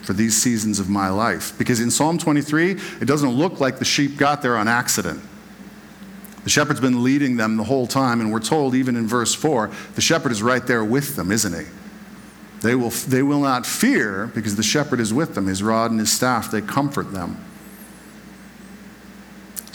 for 0.00 0.14
these 0.14 0.40
seasons 0.40 0.78
of 0.80 0.88
my 0.88 1.10
life? 1.10 1.56
Because 1.58 1.80
in 1.80 1.90
Psalm 1.90 2.16
23, 2.16 2.70
it 3.00 3.04
doesn't 3.04 3.30
look 3.30 3.60
like 3.60 3.78
the 3.78 3.84
sheep 3.84 4.16
got 4.16 4.40
there 4.40 4.56
on 4.56 4.66
accident. 4.66 5.20
The 6.44 6.50
shepherd's 6.50 6.80
been 6.80 7.02
leading 7.02 7.36
them 7.36 7.56
the 7.56 7.64
whole 7.64 7.86
time, 7.86 8.20
and 8.20 8.32
we're 8.32 8.40
told, 8.40 8.74
even 8.74 8.96
in 8.96 9.06
verse 9.06 9.34
4, 9.34 9.70
the 9.94 10.00
shepherd 10.00 10.32
is 10.32 10.42
right 10.42 10.66
there 10.66 10.84
with 10.84 11.16
them, 11.16 11.30
isn't 11.32 11.52
he? 11.52 11.66
They 12.62 12.74
will, 12.74 12.90
they 12.90 13.22
will 13.22 13.40
not 13.40 13.66
fear 13.66 14.30
because 14.34 14.56
the 14.56 14.62
shepherd 14.62 15.00
is 15.00 15.12
with 15.12 15.34
them. 15.34 15.46
His 15.46 15.62
rod 15.62 15.90
and 15.90 16.00
his 16.00 16.10
staff, 16.10 16.50
they 16.50 16.62
comfort 16.62 17.12
them. 17.12 17.44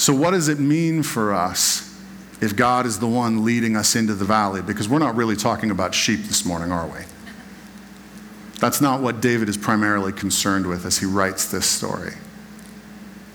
So, 0.02 0.16
what 0.16 0.32
does 0.32 0.48
it 0.48 0.60
mean 0.60 1.04
for 1.04 1.32
us 1.32 1.96
if 2.42 2.56
God 2.56 2.88
is 2.88 2.98
the 2.98 3.06
one 3.06 3.46
leading 3.46 3.76
us 3.76 3.96
into 3.96 4.16
the 4.16 4.26
valley? 4.26 4.64
Because 4.64 4.90
we're 4.90 4.98
not 4.98 5.16
really 5.16 5.36
talking 5.36 5.70
about 5.70 5.94
sheep 5.94 6.24
this 6.24 6.44
morning, 6.44 6.72
are 6.72 6.88
we? 6.88 7.02
That's 8.60 8.82
not 8.82 9.02
what 9.04 9.22
David 9.22 9.48
is 9.48 9.60
primarily 9.60 10.12
concerned 10.12 10.66
with 10.66 10.88
as 10.88 10.98
he 10.98 11.06
writes 11.06 11.52
this 11.52 11.68
story. 11.68 12.14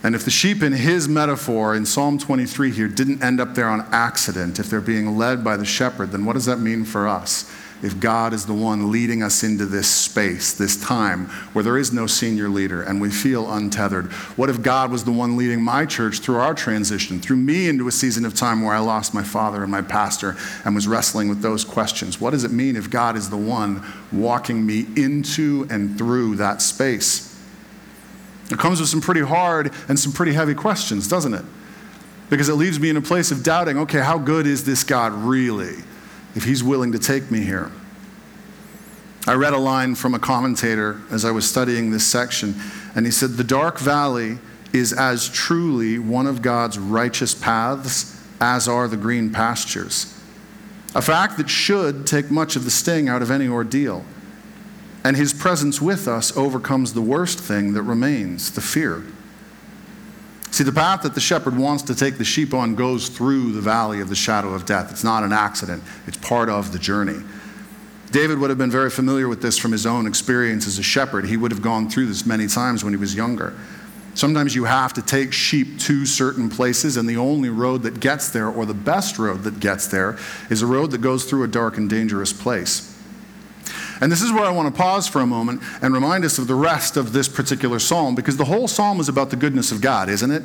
And 0.03 0.17
if 0.17 0.25
the 0.25 0.33
sheep 0.33 0.61
in 0.61 0.73
his 0.73 1.07
metaphor 1.07 1.77
in 1.77 1.87
Psalm 1.87 2.19
23 2.19 2.73
here 2.73 2.89
didn't 2.89 3.23
end 3.23 3.41
up 3.41 3.55
there 3.55 3.69
on 3.69 3.87
accident, 3.93 4.59
if 4.59 4.69
they're 4.69 4.81
being 4.81 5.17
led 5.17 5.45
by 5.45 5.57
the 5.57 5.65
shepherd, 5.65 6.11
then 6.11 6.25
what 6.25 6.33
does 6.33 6.47
that 6.47 6.59
mean 6.59 6.85
for 6.85 7.07
us? 7.07 7.49
If 7.83 8.01
God 8.01 8.33
is 8.33 8.47
the 8.47 8.55
one 8.55 8.91
leading 8.91 9.23
us 9.23 9.43
into 9.43 9.67
this 9.67 9.89
space, 9.89 10.53
this 10.53 10.81
time 10.83 11.27
where 11.53 11.63
there 11.63 11.77
is 11.77 11.93
no 11.93 12.07
senior 12.07 12.49
leader 12.49 12.83
and 12.83 13.01
we 13.01 13.11
feel 13.11 13.53
untethered? 13.53 14.11
What 14.37 14.49
if 14.49 14.63
God 14.63 14.91
was 14.91 15.05
the 15.05 15.13
one 15.13 15.37
leading 15.37 15.63
my 15.63 15.85
church 15.85 16.21
through 16.21 16.37
our 16.37 16.55
transition, 16.55 17.21
through 17.21 17.37
me 17.37 17.69
into 17.69 17.87
a 17.87 17.93
season 17.93 18.25
of 18.25 18.35
time 18.35 18.63
where 18.63 18.75
I 18.75 18.79
lost 18.79 19.13
my 19.13 19.23
father 19.23 19.63
and 19.63 19.71
my 19.71 19.83
pastor 19.83 20.37
and 20.65 20.75
was 20.75 20.89
wrestling 20.89 21.29
with 21.29 21.43
those 21.43 21.65
questions? 21.65 22.21
What 22.21 22.31
does 22.31 22.45
it 22.45 22.51
mean 22.51 22.77
if 22.77 22.91
God 22.91 23.15
is 23.17 23.29
the 23.29 23.37
one 23.37 23.85
walking 24.11 24.65
me 24.65 24.87
into 24.97 25.67
and 25.69 25.99
through 25.99 26.37
that 26.37 26.63
space? 26.63 27.35
It 28.51 28.59
comes 28.59 28.81
with 28.81 28.89
some 28.89 29.01
pretty 29.01 29.23
hard 29.23 29.73
and 29.89 29.99
some 29.99 30.13
pretty 30.13 30.33
heavy 30.33 30.55
questions, 30.55 31.09
doesn't 31.09 31.35
it? 31.35 31.45
Because 32.31 32.49
it 32.49 32.55
leaves 32.55 32.81
me 32.81 32.91
in 32.91 32.97
a 32.97 33.03
place 33.03 33.31
of 33.31 33.43
doubting 33.43 33.79
okay, 33.79 34.01
how 34.01 34.19
good 34.19 34.47
is 34.47 34.65
this 34.65 34.83
God 34.83 35.13
really? 35.13 35.77
If 36.37 36.45
he's 36.45 36.63
willing 36.63 36.93
to 36.93 36.99
take 36.99 37.31
me 37.31 37.41
here. 37.41 37.73
I 39.27 39.35
read 39.35 39.55
a 39.55 39.59
line 39.59 39.97
from 39.97 40.15
a 40.15 40.21
commentator 40.21 41.01
as 41.11 41.25
I 41.25 41.33
was 41.33 41.49
studying 41.49 41.91
this 41.91 42.07
section, 42.07 42.55
and 42.95 43.05
he 43.05 43.11
said, 43.11 43.31
The 43.31 43.43
dark 43.43 43.81
valley 43.81 44.39
is 44.73 44.93
as 44.93 45.29
truly 45.29 45.99
one 45.99 46.29
of 46.29 46.43
God's 46.43 46.79
righteous 46.79 47.35
paths 47.35 48.23
as 48.41 48.69
are 48.69 48.87
the 48.87 48.97
green 48.97 49.33
pastures. 49.33 50.13
A 50.95 51.03
fact 51.03 51.39
that 51.39 51.51
should 51.51 52.07
take 52.07 52.31
much 52.31 52.55
of 52.55 52.65
the 52.65 52.71
sting 52.71 53.09
out 53.09 53.23
of 53.23 53.31
any 53.31 53.49
ordeal. 53.49 54.05
And 55.03 55.17
his 55.17 55.33
presence 55.33 55.81
with 55.81 56.07
us 56.07 56.37
overcomes 56.37 56.93
the 56.93 57.01
worst 57.01 57.39
thing 57.39 57.73
that 57.73 57.83
remains 57.83 58.51
the 58.51 58.61
fear. 58.61 59.05
See, 60.57 60.65
the 60.65 60.73
path 60.73 61.03
that 61.03 61.15
the 61.15 61.21
shepherd 61.21 61.55
wants 61.55 61.83
to 61.83 61.95
take 61.95 62.17
the 62.17 62.25
sheep 62.25 62.55
on 62.55 62.77
goes 62.77 63.11
through 63.11 63.53
the 63.53 63.61
valley 63.61 64.01
of 64.01 64.09
the 64.09 64.15
shadow 64.15 64.55
of 64.55 64.65
death. 64.65 64.91
It's 64.91 65.05
not 65.05 65.23
an 65.23 65.31
accident, 65.31 65.83
it's 66.07 66.17
part 66.17 66.49
of 66.49 66.73
the 66.73 66.79
journey. 66.79 67.23
David 68.11 68.39
would 68.39 68.49
have 68.49 68.57
been 68.57 68.71
very 68.71 68.89
familiar 68.89 69.29
with 69.29 69.43
this 69.43 69.59
from 69.59 69.71
his 69.71 69.85
own 69.85 70.07
experience 70.07 70.67
as 70.67 70.79
a 70.79 70.83
shepherd. 70.83 71.27
He 71.27 71.37
would 71.37 71.51
have 71.51 71.61
gone 71.61 71.91
through 71.91 72.07
this 72.07 72.25
many 72.25 72.47
times 72.47 72.83
when 72.83 72.95
he 72.95 72.97
was 72.97 73.15
younger. 73.15 73.53
Sometimes 74.15 74.55
you 74.55 74.65
have 74.65 74.95
to 74.95 75.03
take 75.03 75.35
sheep 75.35 75.79
to 75.81 76.07
certain 76.07 76.49
places, 76.49 76.97
and 76.97 77.07
the 77.07 77.19
only 77.19 77.51
road 77.51 77.83
that 77.83 78.01
gets 78.01 78.31
there, 78.31 78.49
or 78.49 78.65
the 78.65 78.73
best 78.73 79.19
road 79.19 79.43
that 79.43 79.61
gets 79.61 79.89
there, 79.89 80.17
is 80.49 80.63
a 80.63 80.67
road 80.67 80.91
that 80.93 81.03
goes 81.03 81.27
through 81.27 81.45
a 81.45 81.49
dark 81.49 81.77
and 81.77 81.91
dangerous 81.91 82.33
place. 82.33 82.96
And 84.01 84.11
this 84.13 84.23
is 84.23 84.33
where 84.33 84.45
I 84.45 84.51
want 84.51 84.75
to 84.75 84.79
pause 84.79 85.09
for 85.09 85.21
a 85.21 85.27
moment 85.27 85.63
and 85.83 85.95
remind 85.95 86.25
us 86.25 86.39
of 86.39 86.47
the 86.47 86.55
rest 86.55 86.97
of 86.97 87.13
this 87.13 87.29
particular 87.29 87.79
psalm, 87.79 88.15
because 88.15 88.37
the 88.37 88.45
whole 88.45 88.69
psalm 88.69 89.01
is 89.01 89.09
about 89.09 89.31
the 89.31 89.37
goodness 89.37 89.73
of 89.73 89.81
God, 89.81 90.09
isn't 90.09 90.31
it? 90.31 90.43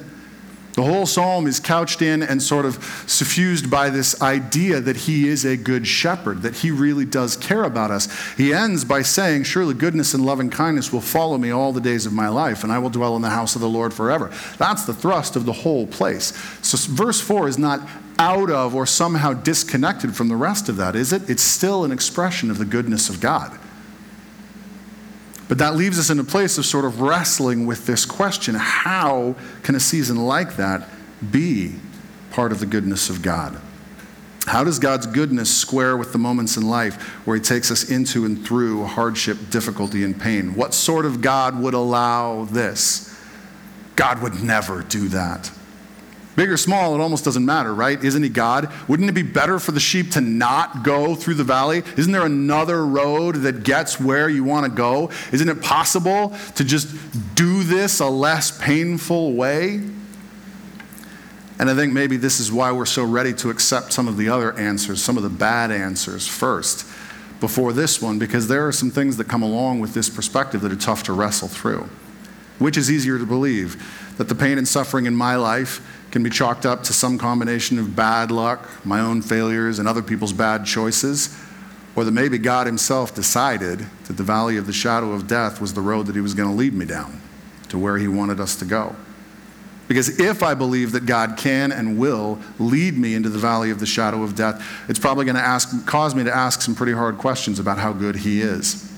The 0.74 0.84
whole 0.84 1.06
psalm 1.06 1.48
is 1.48 1.60
couched 1.60 2.02
in 2.02 2.24
and 2.24 2.42
sort 2.42 2.66
of 2.66 2.76
suffused 3.08 3.70
by 3.70 3.90
this 3.90 4.22
idea 4.22 4.80
that 4.80 4.96
he 4.96 5.28
is 5.28 5.46
a 5.46 5.58
good 5.58 5.86
shepherd, 5.86 6.42
that 6.44 6.56
he 6.56 6.72
really 6.72 7.06
does 7.06 7.36
care 7.36 7.64
about 7.64 7.92
us. 7.92 8.08
He 8.36 8.54
ends 8.54 8.86
by 8.86 9.02
saying, 9.02 9.44
Surely 9.44 9.74
goodness 9.74 10.14
and 10.14 10.26
loving 10.26 10.50
kindness 10.50 10.94
will 10.94 11.02
follow 11.02 11.38
me 11.38 11.52
all 11.52 11.74
the 11.74 11.82
days 11.82 12.06
of 12.06 12.14
my 12.14 12.30
life, 12.30 12.64
and 12.64 12.72
I 12.72 12.80
will 12.80 12.90
dwell 12.90 13.16
in 13.16 13.22
the 13.22 13.30
house 13.30 13.56
of 13.56 13.62
the 13.62 13.70
Lord 13.70 13.94
forever. 13.94 14.32
That's 14.58 14.86
the 14.86 14.94
thrust 14.94 15.36
of 15.36 15.46
the 15.46 15.54
whole 15.54 15.88
place. 15.88 16.34
So, 16.62 16.78
verse 16.94 17.20
4 17.20 17.48
is 17.48 17.58
not 17.58 17.88
out 18.20 18.50
of 18.52 18.76
or 18.76 18.86
somehow 18.86 19.34
disconnected 19.34 20.16
from 20.16 20.28
the 20.28 20.36
rest 20.36 20.70
of 20.70 20.78
that, 20.78 20.96
is 20.96 21.12
it? 21.12 21.30
It's 21.30 21.42
still 21.42 21.84
an 21.84 21.92
expression 21.92 22.52
of 22.52 22.58
the 22.58 22.66
goodness 22.66 23.10
of 23.10 23.20
God. 23.20 23.58
But 25.52 25.58
that 25.58 25.76
leaves 25.76 26.00
us 26.00 26.10
in 26.10 26.18
a 26.18 26.24
place 26.24 26.58
of 26.58 26.66
sort 26.66 26.86
of 26.86 27.02
wrestling 27.02 27.66
with 27.66 27.86
this 27.86 28.06
question 28.06 28.56
how 28.56 29.36
can 29.64 29.76
a 29.76 29.82
season 29.82 30.16
like 30.16 30.56
that 30.56 30.88
be 31.30 31.76
part 32.30 32.54
of 32.54 32.62
the 32.62 32.66
goodness 32.66 33.10
of 33.10 33.22
God? 33.22 33.60
How 34.46 34.64
does 34.64 34.80
God's 34.80 35.08
goodness 35.08 35.54
square 35.54 35.98
with 35.98 36.14
the 36.14 36.18
moments 36.18 36.56
in 36.56 36.70
life 36.70 36.96
where 37.28 37.36
He 37.36 37.44
takes 37.44 37.70
us 37.70 37.92
into 37.92 38.24
and 38.24 38.48
through 38.48 38.86
hardship, 38.86 39.50
difficulty, 39.50 40.06
and 40.06 40.18
pain? 40.18 40.56
What 40.56 40.74
sort 40.74 41.06
of 41.06 41.20
God 41.20 41.60
would 41.60 41.74
allow 41.74 42.46
this? 42.46 43.14
God 43.98 44.22
would 44.22 44.42
never 44.42 44.84
do 44.84 45.10
that. 45.10 45.52
Big 46.36 46.50
or 46.50 46.56
small, 46.56 46.96
it 46.96 47.02
almost 47.02 47.26
doesn't 47.26 47.46
matter, 47.46 47.74
right? 47.74 48.02
Isn't 48.02 48.24
he 48.24 48.30
God? 48.30 48.72
Wouldn't 48.88 49.10
it 49.10 49.14
be 49.14 49.22
better 49.22 49.60
for 49.60 49.74
the 49.74 49.82
sheep 49.82 50.12
to 50.12 50.22
not 50.22 50.84
go 50.84 51.14
through 51.14 51.34
the 51.34 51.44
valley? 51.44 51.84
Isn't 51.98 52.14
there 52.14 52.26
another 52.26 52.86
road 52.86 53.36
that 53.38 53.64
gets 53.64 54.00
where 54.00 54.30
you 54.30 54.46
want 54.46 54.66
to 54.66 54.72
go? 54.72 55.12
Isn't 55.34 55.50
it 55.50 55.62
possible 55.62 56.34
to 56.56 56.64
just 56.64 56.96
do 57.36 57.64
this 57.64 58.00
a 58.00 58.08
less 58.08 58.58
painful 58.58 59.34
way? 59.34 59.82
And 61.60 61.70
I 61.70 61.76
think 61.76 61.92
maybe 61.92 62.18
this 62.18 62.40
is 62.40 62.52
why 62.52 62.72
we're 62.72 62.86
so 62.86 63.04
ready 63.04 63.34
to 63.34 63.50
accept 63.50 63.92
some 63.92 64.08
of 64.08 64.16
the 64.18 64.30
other 64.30 64.58
answers, 64.58 65.04
some 65.04 65.18
of 65.18 65.24
the 65.24 65.30
bad 65.30 65.70
answers 65.70 66.28
first 66.28 66.88
before 67.40 67.74
this 67.74 68.02
one, 68.02 68.20
because 68.20 68.48
there 68.48 68.66
are 68.68 68.72
some 68.72 68.90
things 68.90 69.18
that 69.18 69.28
come 69.28 69.44
along 69.44 69.80
with 69.80 69.94
this 69.94 70.10
perspective 70.10 70.62
that 70.62 70.72
are 70.72 70.78
tough 70.78 71.04
to 71.04 71.14
wrestle 71.14 71.50
through. 71.50 71.90
Which 72.58 72.78
is 72.78 72.90
easier 72.90 73.20
to 73.20 73.26
believe? 73.26 74.16
That 74.18 74.28
the 74.30 74.36
pain 74.36 74.58
and 74.58 74.68
suffering 74.68 75.06
in 75.08 75.16
my 75.16 75.36
life 75.36 75.82
can 76.12 76.24
be 76.24 76.30
chalked 76.30 76.66
up 76.66 76.84
to 76.84 76.94
some 76.94 77.18
combination 77.18 77.80
of 77.80 77.96
bad 77.96 78.32
luck, 78.32 78.70
my 78.86 79.00
own 79.00 79.22
failures, 79.22 79.80
and 79.80 79.88
other 79.88 80.02
people's 80.02 80.34
bad 80.34 80.66
choices, 80.66 81.36
or 81.96 82.04
that 82.04 82.12
maybe 82.12 82.38
God 82.38 82.68
Himself 82.68 83.16
decided 83.16 83.80
that 84.06 84.18
the 84.18 84.24
valley 84.24 84.58
of 84.58 84.68
the 84.68 84.74
shadow 84.74 85.12
of 85.12 85.28
death 85.28 85.62
was 85.62 85.74
the 85.74 85.82
road 85.82 86.08
that 86.08 86.16
He 86.16 86.22
was 86.22 86.34
going 86.34 86.50
to 86.50 86.56
lead 86.56 86.74
me 86.74 86.86
down 86.86 87.22
to 87.70 87.78
where 87.78 87.98
He 87.98 88.08
wanted 88.08 88.40
us 88.40 88.56
to 88.58 88.66
go. 88.66 88.96
Because 89.88 90.20
if 90.20 90.42
I 90.42 90.54
believe 90.54 90.94
that 90.94 91.06
God 91.06 91.36
can 91.38 91.72
and 91.72 91.98
will 91.98 92.40
lead 92.60 92.98
me 92.98 93.14
into 93.14 93.30
the 93.30 93.40
valley 93.40 93.72
of 93.72 93.80
the 93.80 93.86
shadow 93.86 94.24
of 94.24 94.36
death, 94.36 94.66
it's 94.88 95.00
probably 95.00 95.26
going 95.26 95.36
to 95.36 95.42
ask, 95.42 95.86
cause 95.86 96.16
me 96.16 96.24
to 96.24 96.34
ask 96.34 96.62
some 96.62 96.76
pretty 96.76 96.94
hard 96.94 97.18
questions 97.18 97.60
about 97.60 97.78
how 97.78 97.92
good 97.92 98.18
He 98.18 98.42
is. 98.42 98.90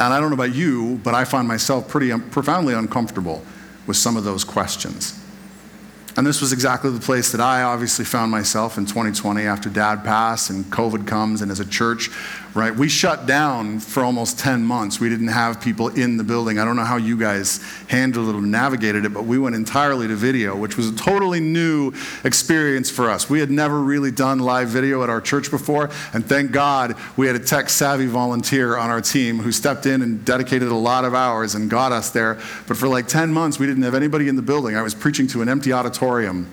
And 0.00 0.12
I 0.12 0.20
don't 0.20 0.30
know 0.30 0.34
about 0.34 0.54
you, 0.54 1.00
but 1.04 1.14
I 1.14 1.24
find 1.24 1.46
myself 1.46 1.86
pretty 1.88 2.12
um, 2.12 2.28
profoundly 2.30 2.74
uncomfortable 2.74 3.42
with 3.86 3.96
some 3.96 4.16
of 4.16 4.24
those 4.24 4.42
questions. 4.42 5.21
And 6.16 6.26
this 6.26 6.40
was 6.40 6.52
exactly 6.52 6.90
the 6.90 7.00
place 7.00 7.32
that 7.32 7.40
I 7.40 7.62
obviously 7.62 8.04
found 8.04 8.30
myself 8.30 8.76
in 8.76 8.84
2020 8.84 9.42
after 9.42 9.70
dad 9.70 10.04
passed 10.04 10.50
and 10.50 10.64
COVID 10.66 11.06
comes. 11.06 11.40
And 11.40 11.50
as 11.50 11.58
a 11.58 11.64
church, 11.64 12.10
right, 12.54 12.74
we 12.74 12.88
shut 12.88 13.26
down 13.26 13.78
for 13.78 14.02
almost 14.02 14.38
10 14.38 14.64
months. 14.64 14.98
We 14.98 15.08
didn't 15.08 15.28
have 15.28 15.60
people 15.60 15.88
in 15.88 16.16
the 16.16 16.24
building. 16.24 16.58
I 16.58 16.64
don't 16.64 16.76
know 16.76 16.84
how 16.84 16.96
you 16.96 17.16
guys 17.16 17.62
handled 17.88 18.28
it 18.28 18.34
or 18.34 18.42
navigated 18.42 19.04
it, 19.04 19.14
but 19.14 19.24
we 19.24 19.38
went 19.38 19.54
entirely 19.54 20.08
to 20.08 20.16
video, 20.16 20.56
which 20.56 20.76
was 20.76 20.88
a 20.88 20.96
totally 20.96 21.40
new 21.40 21.92
experience 22.24 22.90
for 22.90 23.10
us. 23.10 23.30
We 23.30 23.40
had 23.40 23.50
never 23.50 23.80
really 23.80 24.10
done 24.10 24.38
live 24.38 24.68
video 24.68 25.02
at 25.02 25.10
our 25.10 25.20
church 25.20 25.50
before. 25.50 25.90
And 26.12 26.26
thank 26.26 26.52
God 26.52 26.96
we 27.16 27.26
had 27.26 27.36
a 27.36 27.40
tech 27.40 27.70
savvy 27.70 28.06
volunteer 28.06 28.76
on 28.76 28.90
our 28.90 29.00
team 29.00 29.38
who 29.38 29.52
stepped 29.52 29.86
in 29.86 30.02
and 30.02 30.24
dedicated 30.24 30.68
a 30.68 30.74
lot 30.74 31.04
of 31.04 31.14
hours 31.14 31.54
and 31.54 31.70
got 31.70 31.92
us 31.92 32.10
there. 32.10 32.34
But 32.66 32.76
for 32.76 32.88
like 32.88 33.06
10 33.06 33.32
months, 33.32 33.58
we 33.58 33.66
didn't 33.66 33.82
have 33.84 33.94
anybody 33.94 34.28
in 34.28 34.36
the 34.36 34.42
building. 34.42 34.76
I 34.76 34.82
was 34.82 34.94
preaching 34.94 35.26
to 35.28 35.42
an 35.42 35.48
empty 35.48 35.72
auditorium 35.72 35.92
auditorium, 35.92 36.46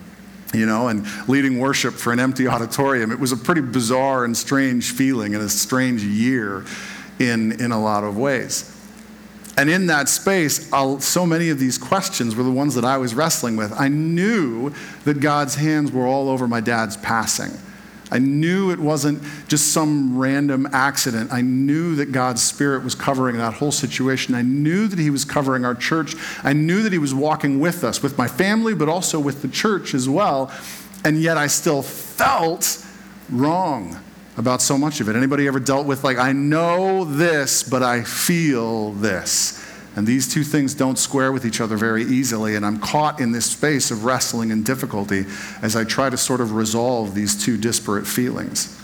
you 0.54 0.66
know, 0.66 0.88
and 0.88 1.06
leading 1.28 1.60
worship 1.60 1.94
for 1.94 2.12
an 2.12 2.20
empty 2.20 2.48
auditorium. 2.48 3.12
It 3.12 3.20
was 3.20 3.32
a 3.32 3.38
pretty 3.38 3.62
bizarre 3.62 4.26
and 4.26 4.36
strange 4.36 4.92
feeling 4.92 5.36
and 5.36 5.44
a 5.44 5.50
strange 5.50 6.04
year 6.04 6.66
in, 7.20 7.62
in 7.62 7.72
a 7.72 7.80
lot 7.80 8.04
of 8.04 8.18
ways. 8.18 8.76
And 9.58 9.70
in 9.70 9.88
that 9.88 10.08
space, 10.08 10.72
I'll, 10.72 11.02
so 11.02 11.26
many 11.26 11.50
of 11.50 11.60
these 11.60 11.78
questions 11.78 12.36
were 12.36 12.44
the 12.44 12.52
ones 12.52 12.76
that 12.76 12.86
I 12.86 12.98
was 12.98 13.14
wrestling 13.14 13.58
with. 13.58 13.74
I 13.78 13.90
knew 13.90 14.74
that 15.04 15.20
God's 15.20 15.56
hands 15.56 15.92
were 15.92 16.08
all 16.08 16.30
over 16.30 16.48
my 16.48 16.62
dad's 16.62 16.96
passing. 16.98 17.52
I 18.12 18.20
knew 18.20 18.72
it 18.72 18.80
wasn't 18.80 19.22
just 19.48 19.72
some 19.72 20.18
random 20.18 20.68
accident. 20.72 21.32
I 21.32 21.42
knew 21.42 21.96
that 21.96 22.12
God's 22.12 22.42
Spirit 22.42 22.84
was 22.84 22.96
covering 22.96 23.38
that 23.38 23.56
whole 23.56 23.72
situation. 23.72 24.34
I 24.34 24.42
knew 24.42 24.88
that 24.88 24.98
He 24.98 25.10
was 25.10 25.26
covering 25.26 25.66
our 25.66 25.76
church. 25.76 26.16
I 26.44 26.54
knew 26.54 26.82
that 26.84 26.92
He 26.92 27.00
was 27.00 27.14
walking 27.14 27.60
with 27.60 27.84
us, 27.84 28.02
with 28.02 28.18
my 28.18 28.28
family, 28.28 28.74
but 28.74 28.90
also 28.90 29.20
with 29.20 29.42
the 29.42 29.48
church 29.48 29.94
as 29.94 30.10
well. 30.10 30.52
And 31.06 31.22
yet 31.22 31.38
I 31.38 31.48
still 31.48 31.82
felt 31.82 32.86
wrong 33.30 34.00
about 34.38 34.62
so 34.62 34.78
much 34.78 35.02
of 35.02 35.10
it. 35.10 35.16
Anybody 35.16 35.48
ever 35.48 35.60
dealt 35.60 35.86
with, 35.86 36.04
like, 36.04 36.18
I 36.18 36.32
know 36.32 37.04
this, 37.06 37.62
but 37.62 37.84
I 37.84 38.04
feel 38.04 38.94
this? 38.94 39.59
And 40.00 40.08
these 40.08 40.34
two 40.34 40.46
things 40.46 40.74
don't 40.74 40.98
square 40.98 41.34
with 41.34 41.46
each 41.46 41.60
other 41.60 41.76
very 41.76 42.04
easily. 42.06 42.56
And 42.56 42.66
I'm 42.66 42.80
caught 42.80 43.20
in 43.20 43.34
this 43.34 43.48
space 43.48 43.92
of 43.92 44.06
wrestling 44.06 44.50
and 44.50 44.66
difficulty 44.66 45.26
as 45.62 45.76
I 45.76 45.84
try 45.84 46.10
to 46.10 46.16
sort 46.16 46.40
of 46.40 46.54
resolve 46.54 47.14
these 47.14 47.36
two 47.44 47.58
disparate 47.58 48.08
feelings. 48.08 48.82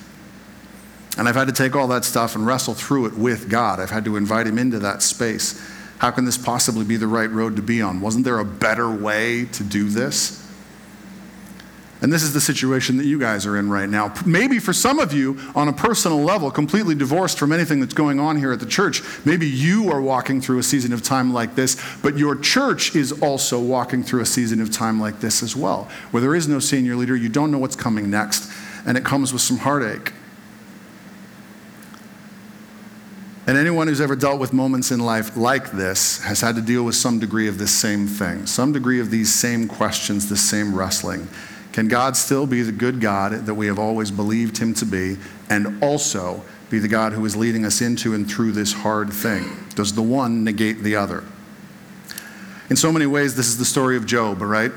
And 1.18 1.30
I've 1.30 1.36
had 1.36 1.48
to 1.48 1.54
take 1.54 1.74
all 1.74 1.88
that 1.88 2.04
stuff 2.04 2.36
and 2.36 2.46
wrestle 2.46 2.74
through 2.74 3.06
it 3.06 3.14
with 3.14 3.50
God. 3.50 3.80
I've 3.80 3.92
had 3.92 4.04
to 4.04 4.18
invite 4.18 4.46
Him 4.46 4.58
into 4.58 4.78
that 4.80 5.02
space. 5.02 5.58
How 6.00 6.12
can 6.12 6.26
this 6.26 6.38
possibly 6.38 6.84
be 6.84 6.98
the 6.98 7.08
right 7.08 7.32
road 7.32 7.56
to 7.56 7.62
be 7.62 7.82
on? 7.82 8.02
Wasn't 8.02 8.26
there 8.26 8.40
a 8.40 8.44
better 8.44 8.92
way 8.92 9.46
to 9.54 9.64
do 9.64 9.88
this? 9.88 10.45
And 12.06 12.14
this 12.14 12.22
is 12.22 12.36
the 12.36 12.40
situation 12.40 12.98
that 12.98 13.08
you 13.08 13.18
guys 13.18 13.48
are 13.48 13.58
in 13.58 13.68
right 13.68 13.90
now. 13.90 14.14
Maybe 14.28 14.60
for 14.60 14.74
some 14.74 15.00
of 15.00 15.12
you, 15.12 15.40
on 15.56 15.70
a 15.70 15.74
personal 15.74 16.20
level, 16.20 16.52
completely 16.52 16.94
divorced 16.94 17.40
from 17.40 17.52
anything 17.52 17.80
that's 17.80 17.96
going 17.96 18.20
on 18.20 18.38
here 18.38 18.52
at 18.52 18.60
the 18.60 18.68
church, 18.68 19.02
maybe 19.26 19.48
you 19.48 19.90
are 19.90 20.00
walking 20.00 20.40
through 20.40 20.60
a 20.60 20.64
season 20.64 20.94
of 20.94 21.02
time 21.02 21.34
like 21.34 21.56
this, 21.56 21.82
but 22.04 22.16
your 22.16 22.36
church 22.36 22.96
is 22.96 23.12
also 23.24 23.60
walking 23.60 24.04
through 24.04 24.22
a 24.22 24.26
season 24.28 24.62
of 24.62 24.70
time 24.70 25.02
like 25.02 25.20
this 25.20 25.42
as 25.42 25.56
well, 25.56 25.90
where 26.12 26.22
there 26.22 26.36
is 26.36 26.48
no 26.48 26.60
senior 26.60 26.96
leader, 26.96 27.16
you 27.16 27.28
don't 27.28 27.50
know 27.50 27.58
what's 27.58 27.76
coming 27.76 28.12
next, 28.12 28.52
and 28.86 29.00
it 29.00 29.04
comes 29.04 29.34
with 29.34 29.42
some 29.42 29.58
heartache. 29.58 30.14
And 33.48 33.58
anyone 33.58 33.88
who's 33.88 34.00
ever 34.00 34.16
dealt 34.16 34.40
with 34.40 34.54
moments 34.54 34.92
in 34.92 35.00
life 35.00 35.36
like 35.36 35.72
this 35.72 36.22
has 36.22 36.40
had 36.40 36.54
to 36.54 36.62
deal 36.62 36.84
with 36.84 36.94
some 36.94 37.18
degree 37.18 37.48
of 37.48 37.58
this 37.58 37.72
same 37.72 38.06
thing, 38.06 38.46
some 38.46 38.74
degree 38.74 39.00
of 39.00 39.10
these 39.10 39.34
same 39.34 39.68
questions, 39.68 40.30
this 40.30 40.48
same 40.48 40.76
wrestling. 40.76 41.28
Can 41.76 41.90
God 41.90 42.16
still 42.16 42.48
be 42.48 42.62
the 42.62 42.72
good 42.72 43.02
God 43.02 43.34
that 43.34 43.54
we 43.54 43.68
have 43.68 43.78
always 43.78 44.10
believed 44.10 44.60
him 44.60 44.74
to 44.76 44.86
be, 44.86 45.18
and 45.50 45.84
also 45.84 46.42
be 46.70 46.80
the 46.80 46.88
God 46.88 47.12
who 47.12 47.26
is 47.26 47.36
leading 47.36 47.66
us 47.66 47.82
into 47.82 48.14
and 48.14 48.32
through 48.32 48.54
this 48.54 48.72
hard 48.72 49.12
thing? 49.12 49.44
Does 49.76 49.92
the 49.92 50.02
one 50.02 50.46
negate 50.46 50.84
the 50.84 50.96
other? 50.96 51.26
In 52.70 52.78
so 52.78 52.94
many 52.94 53.06
ways, 53.06 53.36
this 53.36 53.48
is 53.48 53.58
the 53.58 53.66
story 53.66 53.98
of 53.98 54.06
Job, 54.06 54.42
all 54.42 54.48
right? 54.48 54.72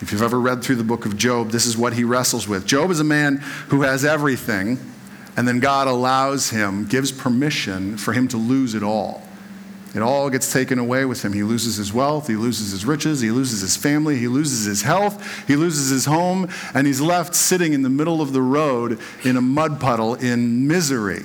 If 0.00 0.10
you've 0.10 0.22
ever 0.22 0.40
read 0.40 0.64
through 0.64 0.74
the 0.74 0.82
book 0.82 1.06
of 1.06 1.16
Job, 1.16 1.52
this 1.52 1.66
is 1.66 1.78
what 1.78 1.92
he 1.92 2.02
wrestles 2.02 2.48
with. 2.48 2.66
Job 2.66 2.90
is 2.90 2.98
a 2.98 3.04
man 3.04 3.36
who 3.68 3.82
has 3.82 4.04
everything 4.04 4.76
and 5.36 5.46
then 5.46 5.60
God 5.60 5.86
allows 5.86 6.50
him, 6.50 6.84
gives 6.84 7.12
permission 7.12 7.96
for 7.96 8.12
him 8.12 8.26
to 8.26 8.36
lose 8.36 8.74
it 8.74 8.82
all. 8.82 9.22
It 9.94 10.02
all 10.02 10.30
gets 10.30 10.52
taken 10.52 10.78
away 10.78 11.04
with 11.04 11.24
him. 11.24 11.32
He 11.32 11.42
loses 11.42 11.76
his 11.76 11.92
wealth, 11.92 12.28
he 12.28 12.36
loses 12.36 12.70
his 12.70 12.84
riches, 12.84 13.20
he 13.20 13.30
loses 13.30 13.60
his 13.60 13.76
family, 13.76 14.16
he 14.16 14.28
loses 14.28 14.64
his 14.64 14.82
health, 14.82 15.46
he 15.48 15.56
loses 15.56 15.90
his 15.90 16.04
home, 16.04 16.48
and 16.74 16.86
he's 16.86 17.00
left 17.00 17.34
sitting 17.34 17.72
in 17.72 17.82
the 17.82 17.90
middle 17.90 18.22
of 18.22 18.32
the 18.32 18.42
road 18.42 19.00
in 19.24 19.36
a 19.36 19.40
mud 19.40 19.80
puddle 19.80 20.14
in 20.14 20.68
misery. 20.68 21.22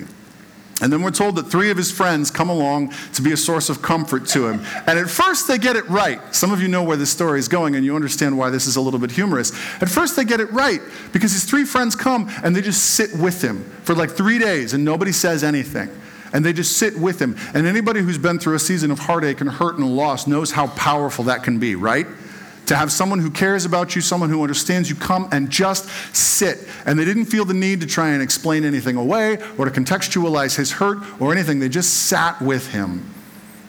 And 0.82 0.92
then 0.92 1.00
we're 1.00 1.10
told 1.10 1.36
that 1.36 1.44
three 1.44 1.70
of 1.70 1.76
his 1.76 1.90
friends 1.90 2.30
come 2.30 2.50
along 2.50 2.92
to 3.14 3.22
be 3.22 3.32
a 3.32 3.36
source 3.36 3.70
of 3.70 3.80
comfort 3.80 4.26
to 4.28 4.46
him. 4.46 4.60
And 4.86 4.98
at 4.98 5.08
first 5.08 5.48
they 5.48 5.56
get 5.56 5.74
it 5.74 5.88
right. 5.88 6.20
Some 6.34 6.52
of 6.52 6.60
you 6.60 6.68
know 6.68 6.82
where 6.82 6.98
this 6.98 7.10
story 7.10 7.38
is 7.38 7.48
going 7.48 7.76
and 7.76 7.84
you 7.84 7.96
understand 7.96 8.36
why 8.36 8.50
this 8.50 8.66
is 8.66 8.76
a 8.76 8.80
little 8.80 9.00
bit 9.00 9.10
humorous. 9.10 9.52
At 9.80 9.88
first 9.88 10.16
they 10.16 10.24
get 10.24 10.38
it 10.38 10.52
right 10.52 10.80
because 11.14 11.32
his 11.32 11.44
three 11.44 11.64
friends 11.64 11.96
come 11.96 12.30
and 12.42 12.54
they 12.54 12.60
just 12.60 12.94
sit 12.94 13.14
with 13.16 13.42
him 13.42 13.64
for 13.84 13.94
like 13.94 14.10
three 14.10 14.38
days 14.38 14.74
and 14.74 14.84
nobody 14.84 15.12
says 15.12 15.42
anything. 15.42 15.88
And 16.36 16.44
they 16.44 16.52
just 16.52 16.76
sit 16.76 16.94
with 16.94 17.18
him. 17.18 17.34
And 17.54 17.66
anybody 17.66 18.00
who's 18.00 18.18
been 18.18 18.38
through 18.38 18.56
a 18.56 18.58
season 18.58 18.90
of 18.90 18.98
heartache 18.98 19.40
and 19.40 19.48
hurt 19.48 19.78
and 19.78 19.96
loss 19.96 20.26
knows 20.26 20.50
how 20.50 20.66
powerful 20.66 21.24
that 21.24 21.42
can 21.42 21.58
be, 21.58 21.76
right? 21.76 22.06
to 22.66 22.74
have 22.74 22.90
someone 22.90 23.20
who 23.20 23.30
cares 23.30 23.64
about 23.64 23.94
you, 23.94 24.02
someone 24.02 24.28
who 24.28 24.42
understands 24.42 24.90
you 24.90 24.96
come 24.96 25.28
and 25.32 25.50
just 25.50 25.88
sit. 26.14 26.68
And 26.84 26.98
they 26.98 27.04
didn't 27.04 27.26
feel 27.26 27.44
the 27.44 27.54
need 27.54 27.80
to 27.80 27.86
try 27.86 28.10
and 28.10 28.20
explain 28.20 28.64
anything 28.64 28.96
away 28.96 29.38
or 29.56 29.64
to 29.66 29.70
contextualize 29.70 30.56
his 30.56 30.72
hurt 30.72 30.98
or 31.20 31.32
anything. 31.32 31.60
They 31.60 31.68
just 31.68 32.08
sat 32.08 32.42
with 32.42 32.72
him. 32.72 33.08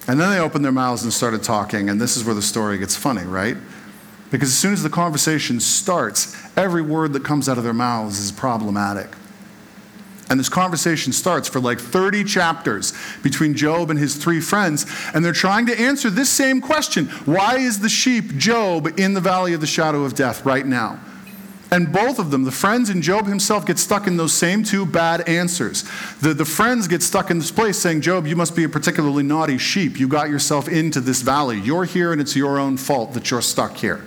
And 0.07 0.19
then 0.19 0.31
they 0.31 0.39
opened 0.39 0.65
their 0.65 0.71
mouths 0.71 1.03
and 1.03 1.13
started 1.13 1.43
talking. 1.43 1.89
And 1.89 2.01
this 2.01 2.17
is 2.17 2.25
where 2.25 2.33
the 2.33 2.41
story 2.41 2.79
gets 2.79 2.95
funny, 2.95 3.23
right? 3.23 3.55
Because 4.31 4.49
as 4.49 4.57
soon 4.57 4.73
as 4.73 4.81
the 4.81 4.89
conversation 4.89 5.59
starts, 5.59 6.35
every 6.57 6.81
word 6.81 7.13
that 7.13 7.23
comes 7.23 7.47
out 7.47 7.59
of 7.59 7.63
their 7.63 7.73
mouths 7.73 8.19
is 8.19 8.31
problematic. 8.31 9.09
And 10.29 10.39
this 10.39 10.49
conversation 10.49 11.13
starts 11.13 11.47
for 11.47 11.59
like 11.59 11.79
30 11.79 12.23
chapters 12.25 12.93
between 13.23 13.53
Job 13.53 13.89
and 13.89 13.97
his 13.97 14.15
three 14.15 14.41
friends. 14.41 14.85
And 15.13 15.23
they're 15.23 15.33
trying 15.33 15.65
to 15.67 15.79
answer 15.79 16.09
this 16.09 16.29
same 16.29 16.61
question 16.61 17.05
Why 17.25 17.57
is 17.57 17.79
the 17.79 17.89
sheep 17.89 18.35
Job 18.37 18.99
in 18.99 19.13
the 19.13 19.21
valley 19.21 19.53
of 19.53 19.61
the 19.61 19.67
shadow 19.67 20.03
of 20.03 20.15
death 20.15 20.45
right 20.45 20.65
now? 20.65 20.99
And 21.69 21.91
both 21.91 22.17
of 22.17 22.31
them, 22.31 22.43
the 22.45 22.51
friends 22.51 22.89
and 22.89 23.03
Job 23.03 23.27
himself, 23.27 23.65
get 23.65 23.77
stuck 23.77 24.07
in 24.07 24.15
those 24.15 24.31
same 24.31 24.63
two 24.63 24.85
bad 24.85 25.27
answers. 25.27 25.83
The, 26.21 26.33
the 26.33 26.45
friends 26.45 26.87
get 26.87 27.03
stuck 27.03 27.29
in 27.29 27.39
this 27.39 27.51
place 27.51 27.77
saying, 27.77 28.01
Job, 28.01 28.25
you 28.25 28.37
must 28.37 28.55
be 28.55 28.63
a 28.63 28.69
particularly 28.69 29.23
naughty 29.23 29.57
sheep. 29.57 29.99
You 29.99 30.07
got 30.07 30.29
yourself 30.29 30.69
into 30.69 31.01
this 31.01 31.21
valley. 31.21 31.59
You're 31.59 31.83
here 31.83 32.13
and 32.13 32.21
it's 32.21 32.37
your 32.37 32.57
own 32.57 32.77
fault 32.77 33.13
that 33.13 33.31
you're 33.31 33.41
stuck 33.41 33.75
here. 33.75 34.01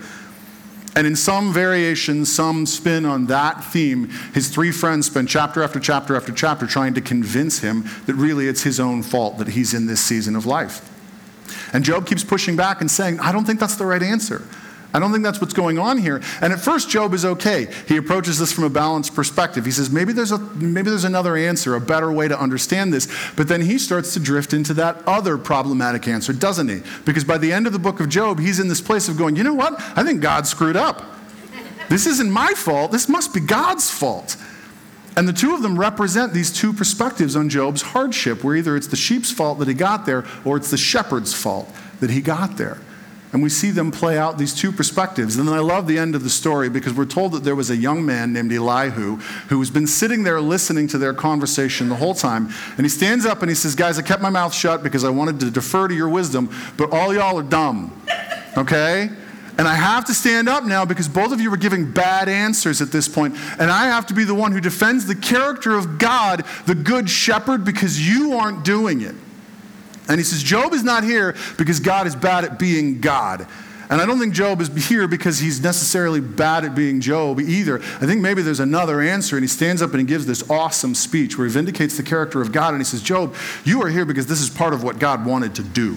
And 0.95 1.07
in 1.07 1.15
some 1.15 1.53
variation, 1.53 2.25
some 2.25 2.65
spin 2.65 3.05
on 3.05 3.27
that 3.27 3.63
theme, 3.63 4.09
his 4.33 4.49
three 4.49 4.71
friends 4.71 5.05
spend 5.05 5.29
chapter 5.29 5.63
after 5.63 5.79
chapter 5.79 6.15
after 6.15 6.33
chapter 6.33 6.67
trying 6.67 6.93
to 6.95 7.01
convince 7.01 7.59
him 7.59 7.85
that 8.07 8.15
really 8.15 8.47
it's 8.47 8.63
his 8.63 8.79
own 8.79 9.01
fault 9.01 9.37
that 9.37 9.49
he's 9.49 9.73
in 9.73 9.87
this 9.87 10.01
season 10.01 10.35
of 10.35 10.45
life. 10.45 10.87
And 11.73 11.85
Job 11.85 12.05
keeps 12.05 12.23
pushing 12.23 12.55
back 12.57 12.81
and 12.81 12.91
saying, 12.91 13.19
I 13.21 13.31
don't 13.31 13.45
think 13.45 13.59
that's 13.59 13.75
the 13.75 13.85
right 13.85 14.03
answer. 14.03 14.45
I 14.93 14.99
don't 14.99 15.11
think 15.11 15.23
that's 15.23 15.39
what's 15.39 15.53
going 15.53 15.79
on 15.79 15.97
here. 15.97 16.21
And 16.41 16.51
at 16.51 16.59
first, 16.59 16.89
Job 16.89 17.13
is 17.13 17.23
okay. 17.23 17.67
He 17.87 17.97
approaches 17.97 18.39
this 18.39 18.51
from 18.51 18.65
a 18.65 18.69
balanced 18.69 19.15
perspective. 19.15 19.63
He 19.63 19.71
says, 19.71 19.89
maybe 19.89 20.11
there's, 20.11 20.31
a, 20.31 20.37
maybe 20.37 20.89
there's 20.89 21.05
another 21.05 21.37
answer, 21.37 21.75
a 21.75 21.81
better 21.81 22.11
way 22.11 22.27
to 22.27 22.37
understand 22.37 22.93
this. 22.93 23.07
But 23.35 23.47
then 23.47 23.61
he 23.61 23.77
starts 23.77 24.13
to 24.15 24.19
drift 24.19 24.53
into 24.53 24.73
that 24.75 25.01
other 25.07 25.37
problematic 25.37 26.07
answer, 26.07 26.33
doesn't 26.33 26.67
he? 26.67 26.81
Because 27.05 27.23
by 27.23 27.37
the 27.37 27.53
end 27.53 27.67
of 27.67 27.73
the 27.73 27.79
book 27.79 27.99
of 28.01 28.09
Job, 28.09 28.39
he's 28.39 28.59
in 28.59 28.67
this 28.67 28.81
place 28.81 29.07
of 29.07 29.17
going, 29.17 29.35
you 29.37 29.43
know 29.43 29.53
what? 29.53 29.75
I 29.95 30.03
think 30.03 30.21
God 30.21 30.45
screwed 30.45 30.75
up. 30.75 31.03
This 31.89 32.05
isn't 32.05 32.29
my 32.29 32.53
fault. 32.53 32.91
This 32.91 33.07
must 33.07 33.33
be 33.33 33.39
God's 33.39 33.89
fault. 33.89 34.35
And 35.17 35.27
the 35.27 35.33
two 35.33 35.53
of 35.53 35.61
them 35.61 35.77
represent 35.77 36.33
these 36.33 36.51
two 36.51 36.73
perspectives 36.73 37.35
on 37.35 37.49
Job's 37.49 37.81
hardship, 37.81 38.43
where 38.43 38.55
either 38.55 38.77
it's 38.77 38.87
the 38.87 38.95
sheep's 38.95 39.31
fault 39.31 39.59
that 39.59 39.67
he 39.67 39.73
got 39.73 40.05
there 40.05 40.25
or 40.45 40.57
it's 40.57 40.71
the 40.71 40.77
shepherd's 40.77 41.33
fault 41.33 41.69
that 41.99 42.09
he 42.09 42.21
got 42.21 42.57
there. 42.57 42.77
And 43.33 43.41
we 43.41 43.49
see 43.49 43.71
them 43.71 43.91
play 43.91 44.17
out 44.17 44.37
these 44.37 44.53
two 44.53 44.73
perspectives. 44.73 45.37
And 45.37 45.47
then 45.47 45.55
I 45.55 45.59
love 45.59 45.87
the 45.87 45.97
end 45.97 46.15
of 46.15 46.23
the 46.23 46.29
story 46.29 46.69
because 46.69 46.93
we're 46.93 47.05
told 47.05 47.31
that 47.31 47.43
there 47.43 47.55
was 47.55 47.69
a 47.69 47.77
young 47.77 48.05
man 48.05 48.33
named 48.33 48.51
Elihu 48.51 49.15
who 49.47 49.59
has 49.59 49.71
been 49.71 49.87
sitting 49.87 50.23
there 50.23 50.41
listening 50.41 50.87
to 50.89 50.97
their 50.97 51.13
conversation 51.13 51.87
the 51.87 51.95
whole 51.95 52.13
time. 52.13 52.49
And 52.75 52.85
he 52.85 52.89
stands 52.89 53.25
up 53.25 53.41
and 53.41 53.49
he 53.49 53.55
says, 53.55 53.73
Guys, 53.73 53.97
I 53.97 54.01
kept 54.01 54.21
my 54.21 54.29
mouth 54.29 54.53
shut 54.53 54.83
because 54.83 55.05
I 55.05 55.09
wanted 55.09 55.39
to 55.41 55.51
defer 55.51 55.87
to 55.87 55.95
your 55.95 56.09
wisdom, 56.09 56.53
but 56.75 56.91
all 56.91 57.13
y'all 57.13 57.39
are 57.39 57.43
dumb. 57.43 57.95
Okay? 58.57 59.09
And 59.57 59.67
I 59.67 59.75
have 59.75 60.05
to 60.05 60.13
stand 60.13 60.49
up 60.49 60.65
now 60.65 60.83
because 60.85 61.07
both 61.07 61.31
of 61.31 61.39
you 61.39 61.53
are 61.53 61.57
giving 61.57 61.89
bad 61.89 62.27
answers 62.27 62.81
at 62.81 62.91
this 62.91 63.07
point. 63.07 63.35
And 63.59 63.69
I 63.69 63.85
have 63.85 64.07
to 64.07 64.13
be 64.13 64.23
the 64.23 64.35
one 64.35 64.51
who 64.51 64.59
defends 64.59 65.05
the 65.05 65.15
character 65.15 65.77
of 65.77 65.97
God, 65.97 66.43
the 66.65 66.75
good 66.75 67.09
shepherd, 67.09 67.63
because 67.63 68.05
you 68.05 68.33
aren't 68.33 68.65
doing 68.65 69.01
it. 69.01 69.15
And 70.11 70.19
he 70.19 70.25
says, 70.25 70.43
Job 70.43 70.73
is 70.73 70.83
not 70.83 71.05
here 71.05 71.37
because 71.57 71.79
God 71.79 72.05
is 72.05 72.17
bad 72.17 72.43
at 72.43 72.59
being 72.59 72.99
God. 72.99 73.47
And 73.89 74.01
I 74.01 74.05
don't 74.05 74.19
think 74.19 74.33
Job 74.33 74.59
is 74.59 74.67
here 74.89 75.07
because 75.07 75.39
he's 75.39 75.61
necessarily 75.61 76.19
bad 76.19 76.65
at 76.65 76.75
being 76.75 76.99
Job 76.99 77.39
either. 77.39 77.77
I 77.77 78.05
think 78.05 78.19
maybe 78.19 78.41
there's 78.41 78.59
another 78.59 78.99
answer. 78.99 79.37
And 79.37 79.43
he 79.43 79.47
stands 79.47 79.81
up 79.81 79.91
and 79.91 80.01
he 80.01 80.05
gives 80.05 80.25
this 80.25 80.49
awesome 80.49 80.95
speech 80.95 81.37
where 81.37 81.47
he 81.47 81.53
vindicates 81.53 81.95
the 81.95 82.03
character 82.03 82.41
of 82.41 82.51
God. 82.51 82.73
And 82.73 82.81
he 82.81 82.83
says, 82.83 83.01
Job, 83.01 83.33
you 83.63 83.81
are 83.83 83.87
here 83.87 84.03
because 84.03 84.27
this 84.27 84.41
is 84.41 84.49
part 84.49 84.73
of 84.73 84.83
what 84.83 84.99
God 84.99 85.25
wanted 85.25 85.55
to 85.55 85.63
do 85.63 85.95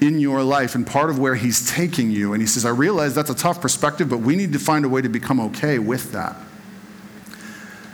in 0.00 0.20
your 0.20 0.42
life 0.42 0.74
and 0.74 0.86
part 0.86 1.10
of 1.10 1.18
where 1.18 1.34
he's 1.34 1.70
taking 1.70 2.10
you. 2.10 2.32
And 2.32 2.40
he 2.40 2.48
says, 2.48 2.64
I 2.64 2.70
realize 2.70 3.14
that's 3.14 3.28
a 3.28 3.34
tough 3.34 3.60
perspective, 3.60 4.08
but 4.08 4.20
we 4.20 4.36
need 4.36 4.54
to 4.54 4.58
find 4.58 4.86
a 4.86 4.88
way 4.88 5.02
to 5.02 5.10
become 5.10 5.38
okay 5.38 5.78
with 5.78 6.12
that. 6.12 6.34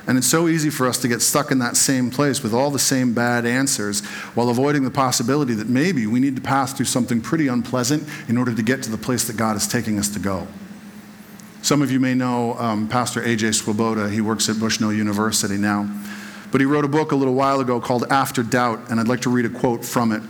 And 0.07 0.19
it's 0.19 0.27
so 0.27 0.49
easy 0.49 0.69
for 0.69 0.87
us 0.87 0.99
to 0.99 1.09
get 1.09 1.23
stuck 1.23 1.51
in 1.51 1.59
that 1.61 1.77
same 1.77 2.11
place 2.11 2.43
with 2.43 2.53
all 2.53 2.71
the 2.71 2.79
same 2.79 3.15
bad 3.15 3.47
answers 3.47 4.05
while 4.35 4.51
avoiding 4.51 4.85
the 4.85 4.91
possibility 4.91 5.55
that 5.55 5.69
maybe 5.69 6.07
we 6.07 6.21
need 6.21 6.37
to 6.37 6.43
pass 6.43 6.75
through 6.75 6.87
something 6.87 7.23
pretty 7.23 7.49
unpleasant 7.49 8.07
in 8.29 8.37
order 8.37 8.55
to 8.55 8.63
get 8.63 8.83
to 8.83 8.91
the 8.91 8.99
place 8.99 9.25
that 9.25 9.37
God 9.37 9.57
is 9.57 9.67
taking 9.67 9.99
us 9.99 10.11
to 10.11 10.19
go. 10.19 10.47
Some 11.63 11.81
of 11.81 11.91
you 11.91 11.99
may 11.99 12.13
know 12.13 12.55
um, 12.59 12.87
Pastor 12.89 13.23
AJ 13.23 13.55
Swoboda. 13.55 14.11
He 14.11 14.21
works 14.21 14.51
at 14.51 14.61
Bushnell 14.61 14.93
University 14.93 15.57
now. 15.57 15.89
But 16.53 16.61
he 16.61 16.67
wrote 16.67 16.85
a 16.85 16.89
book 16.89 17.13
a 17.13 17.17
little 17.17 17.35
while 17.35 17.61
ago 17.61 17.81
called 17.81 18.05
After 18.11 18.43
Doubt, 18.43 18.91
and 18.91 19.01
I'd 19.01 19.09
like 19.09 19.23
to 19.23 19.31
read 19.31 19.47
a 19.47 19.49
quote 19.49 19.85
from 19.85 20.13
it. 20.13 20.23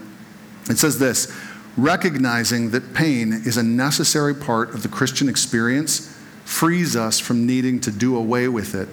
It 0.71 0.79
says 0.79 1.01
this 1.01 1.35
Recognizing 1.77 2.71
that 2.71 2.95
pain 2.95 3.33
is 3.33 3.57
a 3.57 3.63
necessary 3.65 4.35
part 4.35 4.73
of 4.73 4.85
the 4.85 4.89
Christian 4.89 5.29
experience 5.29 6.17
frees 6.45 6.95
us 6.95 7.19
from 7.19 7.47
needing 7.47 7.81
to 7.81 7.91
do 7.91 8.17
away 8.17 8.47
with 8.47 8.77
it 8.77 8.89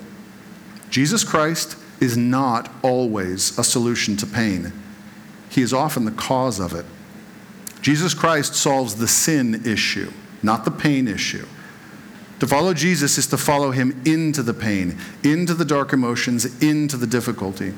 Jesus 0.92 1.24
Christ 1.24 1.78
is 2.00 2.16
not 2.16 2.72
always 2.84 3.58
a 3.58 3.64
solution 3.64 4.16
to 4.18 4.28
pain, 4.28 4.72
He 5.50 5.62
is 5.62 5.74
often 5.74 6.06
the 6.06 6.12
cause 6.12 6.60
of 6.60 6.74
it. 6.74 6.86
Jesus 7.82 8.14
Christ 8.14 8.54
solves 8.54 8.96
the 8.96 9.08
sin 9.08 9.66
issue, 9.66 10.12
not 10.44 10.66
the 10.66 10.72
pain 10.72 11.08
issue. 11.08 11.48
To 12.40 12.48
follow 12.48 12.74
Jesus 12.74 13.18
is 13.18 13.28
to 13.28 13.38
follow 13.38 13.72
him 13.72 14.02
into 14.04 14.42
the 14.42 14.54
pain, 14.54 14.98
into 15.24 15.54
the 15.54 15.66
dark 15.66 15.94
emotions, 15.94 16.62
into 16.62 16.98
the 16.98 17.06
difficulty. 17.06 17.74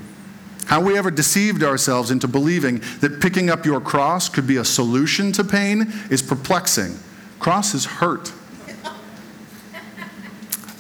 How 0.68 0.82
we 0.82 0.98
ever 0.98 1.12
deceived 1.12 1.64
ourselves 1.64 2.12
into 2.12 2.28
believing 2.30 2.82
that 3.02 3.22
picking 3.22 3.50
up 3.50 3.66
your 3.66 3.82
cross 3.82 4.30
could 4.30 4.48
be 4.48 4.58
a 4.58 4.64
solution 4.64 5.34
to 5.34 5.44
pain 5.44 5.92
is 6.10 6.22
perplexing. 6.22 6.98
Crosses 7.40 7.86
hurt. 7.86 8.32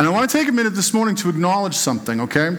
And 0.03 0.09
I 0.09 0.13
want 0.13 0.29
to 0.29 0.37
take 0.37 0.49
a 0.49 0.51
minute 0.51 0.71
this 0.71 0.93
morning 0.93 1.15
to 1.15 1.29
acknowledge 1.29 1.75
something, 1.75 2.19
okay? 2.19 2.57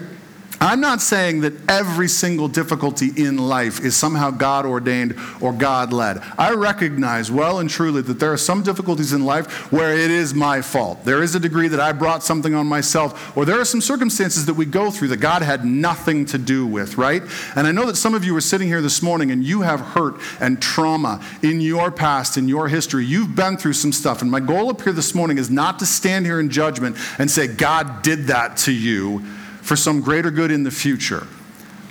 I'm 0.65 0.81
not 0.81 0.99
saying 0.99 1.41
that 1.41 1.53
every 1.69 2.07
single 2.07 2.47
difficulty 2.47 3.11
in 3.15 3.37
life 3.37 3.85
is 3.85 3.95
somehow 3.95 4.31
God 4.31 4.65
ordained 4.65 5.15
or 5.39 5.53
God 5.53 5.93
led. 5.93 6.23
I 6.39 6.55
recognize 6.55 7.29
well 7.29 7.59
and 7.59 7.69
truly 7.69 8.01
that 8.01 8.19
there 8.19 8.33
are 8.33 8.37
some 8.37 8.63
difficulties 8.63 9.13
in 9.13 9.25
life 9.25 9.71
where 9.71 9.95
it 9.95 10.09
is 10.09 10.33
my 10.33 10.63
fault. 10.63 11.05
There 11.05 11.21
is 11.21 11.35
a 11.35 11.39
degree 11.39 11.67
that 11.67 11.79
I 11.79 11.91
brought 11.91 12.23
something 12.23 12.55
on 12.55 12.65
myself, 12.65 13.37
or 13.37 13.45
there 13.45 13.61
are 13.61 13.65
some 13.65 13.79
circumstances 13.79 14.47
that 14.47 14.55
we 14.55 14.65
go 14.65 14.89
through 14.89 15.09
that 15.09 15.17
God 15.17 15.43
had 15.43 15.65
nothing 15.65 16.25
to 16.25 16.39
do 16.39 16.65
with, 16.65 16.97
right? 16.97 17.21
And 17.55 17.67
I 17.67 17.71
know 17.71 17.85
that 17.85 17.95
some 17.95 18.15
of 18.15 18.25
you 18.25 18.35
are 18.35 18.41
sitting 18.41 18.67
here 18.67 18.81
this 18.81 19.03
morning 19.03 19.29
and 19.29 19.43
you 19.43 19.61
have 19.61 19.79
hurt 19.79 20.15
and 20.39 20.59
trauma 20.59 21.23
in 21.43 21.61
your 21.61 21.91
past, 21.91 22.37
in 22.37 22.47
your 22.47 22.69
history. 22.69 23.05
You've 23.05 23.35
been 23.35 23.57
through 23.57 23.73
some 23.73 23.91
stuff. 23.91 24.23
And 24.23 24.31
my 24.31 24.39
goal 24.39 24.71
up 24.71 24.81
here 24.81 24.93
this 24.93 25.13
morning 25.13 25.37
is 25.37 25.51
not 25.51 25.77
to 25.77 25.85
stand 25.85 26.25
here 26.25 26.39
in 26.39 26.49
judgment 26.49 26.97
and 27.19 27.29
say, 27.29 27.45
God 27.45 28.01
did 28.01 28.25
that 28.27 28.57
to 28.57 28.73
you 28.73 29.23
for 29.65 29.75
some 29.75 29.99
greater 29.99 30.29
good 30.29 30.51
in 30.51 30.63
the 30.63 30.69
future. 30.69 31.25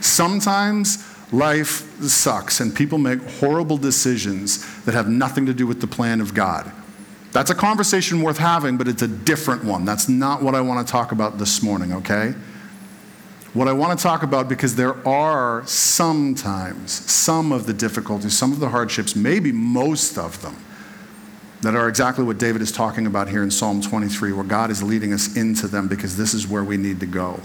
Sometimes 0.01 1.05
life 1.33 2.01
sucks 2.01 2.61
and 2.61 2.73
people 2.75 2.99
make 2.99 3.21
horrible 3.41 3.77
decisions 3.77 4.83
that 4.85 4.95
have 4.95 5.09
nothing 5.09 5.45
to 5.47 5.53
do 5.53 5.67
with 5.67 5.81
the 5.81 5.87
plan 5.89 6.21
of 6.21 6.35
God. 6.35 6.71
That's 7.33 7.51
a 7.51 7.55
conversation 7.55 8.23
worth 8.23 8.39
having, 8.39 8.77
but 8.77 8.87
it's 8.87 9.03
a 9.03 9.09
different 9.09 9.65
one. 9.65 9.85
That's 9.85 10.09
not 10.09 10.41
what 10.41 10.55
I 10.55 10.61
want 10.61 10.87
to 10.87 10.91
talk 10.91 11.11
about 11.11 11.37
this 11.39 11.65
morning, 11.65 11.93
okay? 11.95 12.35
What 13.55 13.67
I 13.67 13.73
want 13.73 13.99
to 13.99 14.03
talk 14.03 14.23
about, 14.23 14.49
because 14.49 14.77
there 14.77 14.97
are 15.07 15.67
sometimes 15.67 16.93
some 16.93 17.51
of 17.51 17.67
the 17.67 17.75
difficulties, 17.75 18.39
some 18.39 18.53
of 18.53 18.61
the 18.61 18.69
hardships, 18.69 19.17
maybe 19.17 19.51
most 19.51 20.17
of 20.17 20.41
them, 20.43 20.57
that 21.63 21.75
are 21.75 21.89
exactly 21.89 22.23
what 22.23 22.39
David 22.39 22.63
is 22.63 22.71
talking 22.71 23.07
about 23.07 23.29
here 23.29 23.43
in 23.43 23.51
Psalm 23.51 23.81
23, 23.81 24.33
where 24.33 24.45
God 24.45 24.71
is 24.71 24.81
leading 24.81 25.13
us 25.13 25.37
into 25.37 25.67
them 25.67 25.89
because 25.89 26.17
this 26.17 26.35
is 26.35 26.47
where 26.47 26.63
we 26.63 26.77
need 26.77 27.01
to 27.01 27.07
go. 27.07 27.41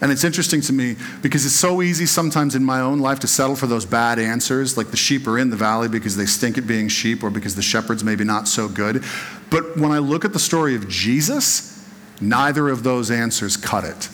And 0.00 0.10
it's 0.10 0.24
interesting 0.24 0.62
to 0.62 0.72
me 0.72 0.96
because 1.20 1.44
it's 1.44 1.54
so 1.54 1.82
easy 1.82 2.06
sometimes 2.06 2.54
in 2.54 2.64
my 2.64 2.80
own 2.80 3.00
life 3.00 3.20
to 3.20 3.26
settle 3.26 3.54
for 3.54 3.66
those 3.66 3.84
bad 3.84 4.18
answers, 4.18 4.78
like 4.78 4.90
the 4.90 4.96
sheep 4.96 5.26
are 5.26 5.38
in 5.38 5.50
the 5.50 5.56
valley 5.56 5.88
because 5.88 6.16
they 6.16 6.24
stink 6.24 6.56
at 6.56 6.66
being 6.66 6.88
sheep 6.88 7.22
or 7.22 7.28
because 7.28 7.54
the 7.54 7.62
shepherd's 7.62 8.02
maybe 8.02 8.24
not 8.24 8.48
so 8.48 8.66
good. 8.66 9.04
But 9.50 9.76
when 9.76 9.90
I 9.90 9.98
look 9.98 10.24
at 10.24 10.32
the 10.32 10.38
story 10.38 10.74
of 10.74 10.88
Jesus, 10.88 11.86
neither 12.20 12.70
of 12.70 12.82
those 12.82 13.10
answers 13.10 13.58
cut 13.58 13.84
it. 13.84 14.08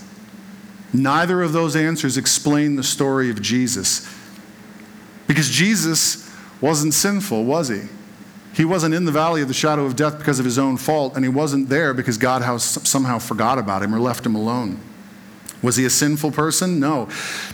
Neither 0.92 1.42
of 1.42 1.53
those 1.53 1.77
answers 1.77 2.16
explain 2.16 2.75
the 2.75 2.83
story 2.83 3.31
of 3.31 3.40
Jesus. 3.40 4.12
Because 5.29 5.49
Jesus 5.49 6.29
wasn't 6.61 6.94
sinful, 6.94 7.44
was 7.44 7.68
he? 7.68 7.83
He 8.55 8.64
wasn't 8.64 8.94
in 8.94 9.05
the 9.05 9.12
valley 9.12 9.42
of 9.42 9.49
the 9.49 9.55
shadow 9.55 9.85
of 9.85 9.94
death 9.94 10.18
because 10.18 10.38
of 10.38 10.44
his 10.44 10.59
own 10.59 10.79
fault, 10.79 11.14
and 11.14 11.25
he 11.25 11.29
wasn't 11.29 11.68
there 11.68 11.92
because 11.92 12.16
God 12.16 12.61
somehow 12.61 13.18
forgot 13.18 13.59
about 13.59 13.83
him 13.83 13.94
or 13.94 14.01
left 14.01 14.25
him 14.25 14.35
alone. 14.35 14.81
Was 15.62 15.77
he 15.77 15.85
a 15.85 15.90
sinful 15.90 16.33
person? 16.33 16.79
No. 16.79 17.09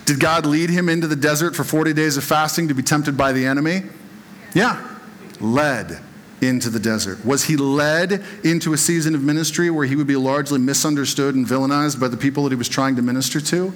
Did 0.05 0.19
God 0.19 0.45
lead 0.45 0.69
him 0.69 0.89
into 0.89 1.07
the 1.07 1.15
desert 1.15 1.55
for 1.55 1.63
40 1.63 1.93
days 1.93 2.17
of 2.17 2.23
fasting 2.23 2.67
to 2.67 2.73
be 2.73 2.83
tempted 2.83 3.17
by 3.17 3.31
the 3.31 3.45
enemy? 3.45 3.83
Yeah. 4.53 4.97
Led 5.39 5.99
into 6.41 6.69
the 6.69 6.79
desert. 6.79 7.25
Was 7.25 7.45
he 7.45 7.55
led 7.55 8.23
into 8.43 8.73
a 8.73 8.77
season 8.77 9.15
of 9.15 9.23
ministry 9.23 9.69
where 9.69 9.85
he 9.85 9.95
would 9.95 10.07
be 10.07 10.15
largely 10.15 10.59
misunderstood 10.59 11.35
and 11.35 11.45
villainized 11.45 11.99
by 11.99 12.07
the 12.07 12.17
people 12.17 12.43
that 12.43 12.49
he 12.49 12.55
was 12.55 12.69
trying 12.69 12.95
to 12.97 13.01
minister 13.01 13.39
to? 13.39 13.73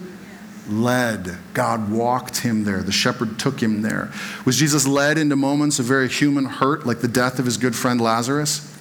Led. 0.69 1.37
God 1.53 1.89
walked 1.89 2.39
him 2.39 2.65
there. 2.65 2.83
The 2.83 2.91
shepherd 2.91 3.39
took 3.39 3.63
him 3.63 3.81
there. 3.81 4.11
Was 4.45 4.57
Jesus 4.57 4.85
led 4.85 5.17
into 5.17 5.37
moments 5.37 5.79
of 5.79 5.85
very 5.85 6.09
human 6.09 6.45
hurt, 6.45 6.85
like 6.85 6.99
the 6.99 7.07
death 7.07 7.39
of 7.39 7.45
his 7.45 7.55
good 7.55 7.75
friend 7.75 8.01
Lazarus? 8.01 8.76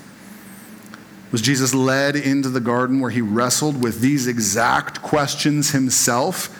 Was 1.32 1.42
Jesus 1.42 1.74
led 1.74 2.16
into 2.16 2.48
the 2.48 2.60
garden 2.60 3.00
where 3.00 3.10
he 3.10 3.20
wrestled 3.20 3.82
with 3.82 4.00
these 4.00 4.26
exact 4.26 5.02
questions 5.02 5.72
himself? 5.72 6.56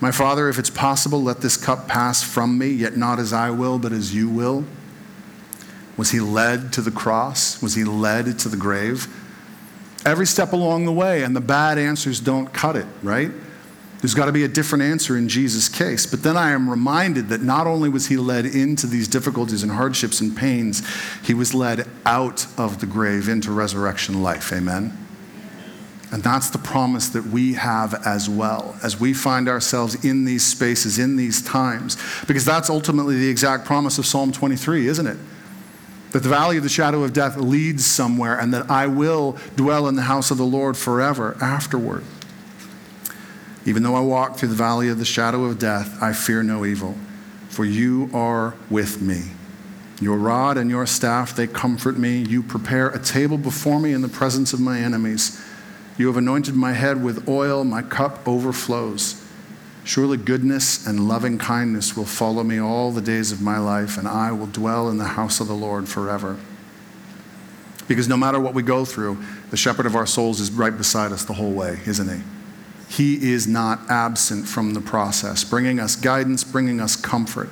My 0.00 0.10
Father, 0.10 0.48
if 0.48 0.58
it's 0.58 0.70
possible, 0.70 1.22
let 1.22 1.40
this 1.40 1.56
cup 1.56 1.88
pass 1.88 2.22
from 2.22 2.58
me, 2.58 2.68
yet 2.68 2.96
not 2.96 3.18
as 3.18 3.32
I 3.32 3.50
will, 3.50 3.78
but 3.78 3.92
as 3.92 4.14
you 4.14 4.28
will. 4.28 4.64
Was 5.96 6.10
he 6.10 6.20
led 6.20 6.72
to 6.74 6.82
the 6.82 6.90
cross? 6.90 7.62
Was 7.62 7.74
he 7.74 7.84
led 7.84 8.38
to 8.40 8.48
the 8.48 8.56
grave? 8.56 9.06
Every 10.04 10.26
step 10.26 10.52
along 10.52 10.84
the 10.84 10.92
way, 10.92 11.22
and 11.22 11.34
the 11.34 11.40
bad 11.40 11.78
answers 11.78 12.20
don't 12.20 12.52
cut 12.52 12.76
it, 12.76 12.86
right? 13.02 13.30
There's 14.00 14.14
got 14.14 14.26
to 14.26 14.32
be 14.32 14.44
a 14.44 14.48
different 14.48 14.84
answer 14.84 15.16
in 15.16 15.28
Jesus' 15.28 15.68
case. 15.68 16.06
But 16.06 16.22
then 16.22 16.36
I 16.36 16.50
am 16.50 16.68
reminded 16.68 17.28
that 17.30 17.42
not 17.42 17.66
only 17.66 17.88
was 17.88 18.06
he 18.08 18.16
led 18.16 18.44
into 18.44 18.86
these 18.86 19.08
difficulties 19.08 19.62
and 19.62 19.72
hardships 19.72 20.20
and 20.20 20.36
pains, 20.36 20.82
he 21.24 21.32
was 21.34 21.54
led 21.54 21.88
out 22.04 22.46
of 22.58 22.80
the 22.80 22.86
grave 22.86 23.28
into 23.28 23.50
resurrection 23.50 24.22
life. 24.22 24.52
Amen? 24.52 24.96
And 26.12 26.22
that's 26.22 26.50
the 26.50 26.58
promise 26.58 27.08
that 27.10 27.26
we 27.26 27.54
have 27.54 28.06
as 28.06 28.28
well, 28.28 28.76
as 28.82 29.00
we 29.00 29.12
find 29.12 29.48
ourselves 29.48 30.04
in 30.04 30.24
these 30.24 30.44
spaces, 30.44 30.98
in 30.98 31.16
these 31.16 31.42
times. 31.42 31.96
Because 32.28 32.44
that's 32.44 32.70
ultimately 32.70 33.16
the 33.18 33.28
exact 33.28 33.64
promise 33.64 33.98
of 33.98 34.06
Psalm 34.06 34.30
23, 34.30 34.86
isn't 34.86 35.06
it? 35.06 35.18
That 36.12 36.22
the 36.22 36.28
valley 36.28 36.58
of 36.58 36.62
the 36.62 36.68
shadow 36.68 37.02
of 37.02 37.12
death 37.12 37.36
leads 37.36 37.84
somewhere, 37.84 38.38
and 38.38 38.54
that 38.54 38.70
I 38.70 38.86
will 38.86 39.36
dwell 39.56 39.88
in 39.88 39.96
the 39.96 40.02
house 40.02 40.30
of 40.30 40.38
the 40.38 40.44
Lord 40.44 40.76
forever 40.76 41.36
afterward. 41.40 42.04
Even 43.66 43.82
though 43.82 43.96
I 43.96 44.00
walk 44.00 44.36
through 44.36 44.50
the 44.50 44.54
valley 44.54 44.88
of 44.88 44.98
the 44.98 45.04
shadow 45.04 45.44
of 45.44 45.58
death, 45.58 46.00
I 46.00 46.12
fear 46.12 46.44
no 46.44 46.64
evil, 46.64 46.94
for 47.48 47.64
you 47.64 48.08
are 48.14 48.54
with 48.70 49.02
me. 49.02 49.24
Your 50.00 50.16
rod 50.16 50.56
and 50.56 50.70
your 50.70 50.86
staff, 50.86 51.34
they 51.34 51.46
comfort 51.46 51.96
me. 51.96 52.18
You 52.18 52.42
prepare 52.42 52.88
a 52.88 53.02
table 53.02 53.38
before 53.38 53.80
me 53.80 53.92
in 53.92 54.02
the 54.02 54.08
presence 54.08 54.52
of 54.52 54.60
my 54.60 54.78
enemies. 54.78 55.42
You 55.98 56.06
have 56.06 56.16
anointed 56.16 56.54
my 56.54 56.74
head 56.74 57.02
with 57.02 57.28
oil, 57.28 57.64
my 57.64 57.82
cup 57.82 58.28
overflows. 58.28 59.22
Surely 59.84 60.16
goodness 60.16 60.86
and 60.86 61.08
loving 61.08 61.38
kindness 61.38 61.96
will 61.96 62.04
follow 62.04 62.44
me 62.44 62.60
all 62.60 62.92
the 62.92 63.00
days 63.00 63.32
of 63.32 63.40
my 63.40 63.58
life, 63.58 63.96
and 63.96 64.06
I 64.06 64.32
will 64.32 64.46
dwell 64.46 64.90
in 64.90 64.98
the 64.98 65.04
house 65.04 65.40
of 65.40 65.48
the 65.48 65.54
Lord 65.54 65.88
forever. 65.88 66.36
Because 67.88 68.08
no 68.08 68.16
matter 68.16 68.38
what 68.38 68.52
we 68.52 68.62
go 68.62 68.84
through, 68.84 69.18
the 69.50 69.56
shepherd 69.56 69.86
of 69.86 69.96
our 69.96 70.06
souls 70.06 70.40
is 70.40 70.50
right 70.50 70.76
beside 70.76 71.12
us 71.12 71.24
the 71.24 71.32
whole 71.32 71.52
way, 71.52 71.80
isn't 71.86 72.08
he? 72.08 72.22
He 72.88 73.32
is 73.32 73.46
not 73.46 73.80
absent 73.90 74.46
from 74.46 74.74
the 74.74 74.80
process, 74.80 75.44
bringing 75.44 75.80
us 75.80 75.96
guidance, 75.96 76.44
bringing 76.44 76.80
us 76.80 76.96
comfort. 76.96 77.50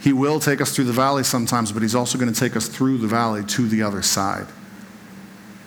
He 0.00 0.12
will 0.12 0.38
take 0.38 0.60
us 0.60 0.74
through 0.74 0.84
the 0.84 0.92
valley 0.92 1.24
sometimes, 1.24 1.72
but 1.72 1.82
He's 1.82 1.94
also 1.94 2.18
going 2.18 2.32
to 2.32 2.38
take 2.38 2.56
us 2.56 2.68
through 2.68 2.98
the 2.98 3.08
valley 3.08 3.44
to 3.44 3.66
the 3.66 3.82
other 3.82 4.02
side. 4.02 4.46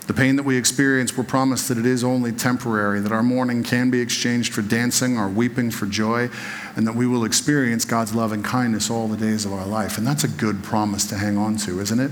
The 0.07 0.13
pain 0.13 0.35
that 0.37 0.43
we 0.43 0.57
experience, 0.57 1.15
we're 1.15 1.23
promised 1.23 1.67
that 1.67 1.77
it 1.77 1.85
is 1.85 2.03
only 2.03 2.31
temporary, 2.31 2.99
that 3.01 3.11
our 3.11 3.21
mourning 3.21 3.63
can 3.63 3.89
be 3.91 4.01
exchanged 4.01 4.53
for 4.53 4.61
dancing, 4.61 5.17
our 5.17 5.29
weeping 5.29 5.71
for 5.71 5.85
joy, 5.85 6.29
and 6.75 6.87
that 6.87 6.95
we 6.95 7.05
will 7.05 7.23
experience 7.23 7.85
God's 7.85 8.15
love 8.15 8.31
and 8.31 8.43
kindness 8.43 8.89
all 8.89 9.07
the 9.07 9.17
days 9.17 9.45
of 9.45 9.53
our 9.53 9.65
life. 9.65 9.97
And 9.97 10.07
that's 10.07 10.23
a 10.23 10.27
good 10.27 10.63
promise 10.63 11.05
to 11.07 11.17
hang 11.17 11.37
on 11.37 11.57
to, 11.57 11.79
isn't 11.79 11.99
it? 11.99 12.11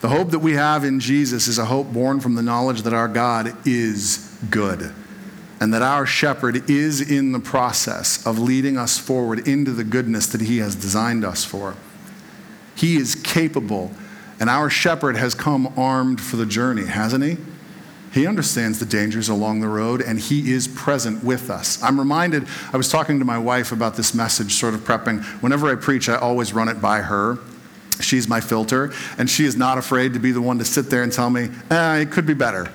The 0.00 0.08
hope 0.08 0.30
that 0.30 0.38
we 0.38 0.54
have 0.54 0.82
in 0.82 0.98
Jesus 0.98 1.46
is 1.46 1.58
a 1.58 1.66
hope 1.66 1.92
born 1.92 2.20
from 2.20 2.34
the 2.34 2.42
knowledge 2.42 2.82
that 2.82 2.94
our 2.94 3.08
God 3.08 3.54
is 3.66 4.34
good 4.48 4.94
and 5.60 5.74
that 5.74 5.82
our 5.82 6.06
shepherd 6.06 6.70
is 6.70 7.02
in 7.02 7.32
the 7.32 7.38
process 7.38 8.26
of 8.26 8.38
leading 8.38 8.78
us 8.78 8.96
forward 8.96 9.46
into 9.46 9.72
the 9.72 9.84
goodness 9.84 10.26
that 10.28 10.40
he 10.40 10.56
has 10.58 10.74
designed 10.74 11.22
us 11.22 11.44
for. 11.44 11.76
He 12.74 12.96
is 12.96 13.14
capable, 13.14 13.92
and 14.40 14.48
our 14.48 14.70
shepherd 14.70 15.16
has 15.18 15.34
come 15.34 15.70
armed 15.76 16.18
for 16.18 16.36
the 16.36 16.46
journey, 16.46 16.86
hasn't 16.86 17.22
he? 17.22 17.36
He 18.10 18.26
understands 18.26 18.78
the 18.78 18.86
dangers 18.86 19.28
along 19.28 19.60
the 19.60 19.68
road 19.68 20.00
and 20.00 20.18
he 20.18 20.50
is 20.50 20.66
present 20.66 21.22
with 21.22 21.50
us. 21.50 21.80
I'm 21.82 21.98
reminded, 21.98 22.46
I 22.72 22.78
was 22.78 22.88
talking 22.88 23.18
to 23.18 23.24
my 23.26 23.38
wife 23.38 23.70
about 23.70 23.96
this 23.96 24.14
message, 24.14 24.54
sort 24.54 24.72
of 24.72 24.80
prepping. 24.80 25.22
Whenever 25.42 25.70
I 25.70 25.74
preach, 25.74 26.08
I 26.08 26.16
always 26.16 26.54
run 26.54 26.68
it 26.68 26.80
by 26.80 27.02
her 27.02 27.38
She's 28.00 28.28
my 28.28 28.40
filter, 28.40 28.92
and 29.18 29.28
she 29.28 29.44
is 29.44 29.56
not 29.56 29.78
afraid 29.78 30.14
to 30.14 30.18
be 30.18 30.32
the 30.32 30.42
one 30.42 30.58
to 30.58 30.64
sit 30.64 30.90
there 30.90 31.02
and 31.02 31.12
tell 31.12 31.30
me, 31.30 31.50
eh, 31.70 31.96
it 31.98 32.10
could 32.10 32.26
be 32.26 32.34
better. 32.34 32.70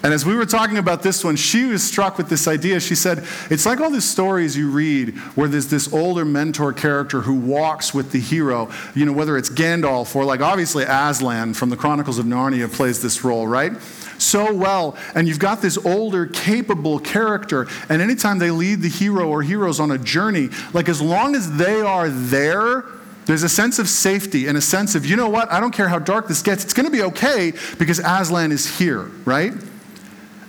And 0.00 0.14
as 0.14 0.24
we 0.24 0.36
were 0.36 0.46
talking 0.46 0.78
about 0.78 1.02
this 1.02 1.24
one, 1.24 1.34
she 1.34 1.64
was 1.64 1.82
struck 1.82 2.18
with 2.18 2.28
this 2.28 2.46
idea. 2.46 2.78
She 2.78 2.94
said, 2.94 3.26
It's 3.50 3.66
like 3.66 3.80
all 3.80 3.90
these 3.90 4.04
stories 4.04 4.56
you 4.56 4.70
read 4.70 5.16
where 5.34 5.48
there's 5.48 5.66
this 5.66 5.92
older 5.92 6.24
mentor 6.24 6.72
character 6.72 7.22
who 7.22 7.34
walks 7.34 7.92
with 7.92 8.12
the 8.12 8.20
hero, 8.20 8.70
you 8.94 9.04
know, 9.04 9.12
whether 9.12 9.36
it's 9.36 9.50
Gandalf 9.50 10.14
or 10.14 10.24
like 10.24 10.40
obviously 10.40 10.84
Aslan 10.84 11.54
from 11.54 11.70
the 11.70 11.76
Chronicles 11.76 12.18
of 12.18 12.26
Narnia 12.26 12.72
plays 12.72 13.02
this 13.02 13.24
role, 13.24 13.48
right? 13.48 13.72
So 14.18 14.52
well. 14.54 14.96
And 15.16 15.26
you've 15.26 15.40
got 15.40 15.62
this 15.62 15.76
older, 15.84 16.26
capable 16.26 17.00
character. 17.00 17.66
And 17.88 18.00
anytime 18.00 18.38
they 18.38 18.52
lead 18.52 18.82
the 18.82 18.88
hero 18.88 19.28
or 19.28 19.42
heroes 19.42 19.80
on 19.80 19.90
a 19.90 19.98
journey, 19.98 20.50
like 20.72 20.88
as 20.88 21.02
long 21.02 21.34
as 21.34 21.56
they 21.56 21.80
are 21.80 22.08
there, 22.08 22.84
there's 23.28 23.42
a 23.42 23.48
sense 23.48 23.78
of 23.78 23.90
safety 23.90 24.46
and 24.46 24.56
a 24.56 24.60
sense 24.62 24.94
of, 24.94 25.04
you 25.04 25.14
know 25.14 25.28
what, 25.28 25.52
I 25.52 25.60
don't 25.60 25.70
care 25.70 25.86
how 25.86 25.98
dark 25.98 26.28
this 26.28 26.40
gets, 26.40 26.64
it's 26.64 26.72
going 26.72 26.86
to 26.86 26.90
be 26.90 27.02
okay 27.02 27.52
because 27.78 27.98
Aslan 27.98 28.52
is 28.52 28.78
here, 28.78 29.10
right? 29.26 29.52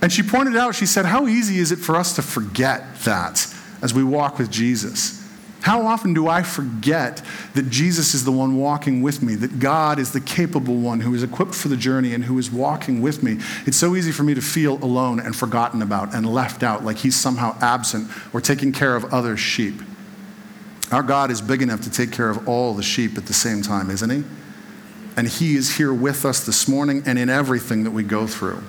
And 0.02 0.10
she 0.10 0.24
pointed 0.24 0.56
out, 0.56 0.76
she 0.76 0.86
said, 0.86 1.06
How 1.06 1.28
easy 1.28 1.60
is 1.60 1.74
it 1.74 1.76
for 1.76 1.98
us 1.98 2.16
to 2.16 2.22
forget 2.22 3.02
that 3.04 3.54
as 3.82 3.94
we 3.94 4.02
walk 4.02 4.40
with 4.40 4.50
Jesus? 4.50 5.20
How 5.60 5.86
often 5.86 6.14
do 6.14 6.30
I 6.30 6.42
forget 6.42 7.22
that 7.54 7.70
Jesus 7.70 8.14
is 8.14 8.24
the 8.24 8.32
one 8.32 8.56
walking 8.56 9.02
with 9.02 9.22
me, 9.22 9.36
that 9.36 9.60
God 9.60 10.00
is 10.00 10.14
the 10.14 10.22
capable 10.22 10.78
one 10.78 11.02
who 11.02 11.14
is 11.14 11.22
equipped 11.22 11.56
for 11.56 11.68
the 11.68 11.76
journey 11.76 12.14
and 12.14 12.24
who 12.24 12.40
is 12.40 12.50
walking 12.50 13.02
with 13.02 13.24
me? 13.24 13.40
It's 13.66 13.76
so 13.76 13.98
easy 13.98 14.14
for 14.14 14.24
me 14.24 14.34
to 14.36 14.42
feel 14.42 14.82
alone 14.82 15.20
and 15.20 15.36
forgotten 15.36 15.82
about 15.82 16.16
and 16.16 16.26
left 16.26 16.64
out, 16.64 16.86
like 16.86 16.96
he's 17.00 17.18
somehow 17.18 17.58
absent 17.60 18.10
or 18.32 18.40
taking 18.40 18.72
care 18.72 18.96
of 18.96 19.14
other 19.14 19.36
sheep. 19.36 19.82
Our 20.92 21.04
God 21.04 21.30
is 21.30 21.42
big 21.42 21.62
enough 21.62 21.82
to 21.82 21.92
take 21.92 22.12
care 22.12 22.30
of 22.30 22.48
all 22.48 22.74
the 22.74 22.84
sheep 22.84 23.18
at 23.18 23.28
the 23.28 23.34
same 23.34 23.62
time, 23.62 23.92
isn't 23.92 24.10
He? 24.10 24.24
And 25.16 25.28
He 25.28 25.56
is 25.56 25.78
here 25.78 25.94
with 25.94 26.26
us 26.26 26.46
this 26.46 26.68
morning 26.68 27.04
and 27.06 27.20
in 27.20 27.30
everything 27.30 27.84
that 27.84 27.92
we 27.92 28.04
go 28.04 28.26
through. 28.26 28.64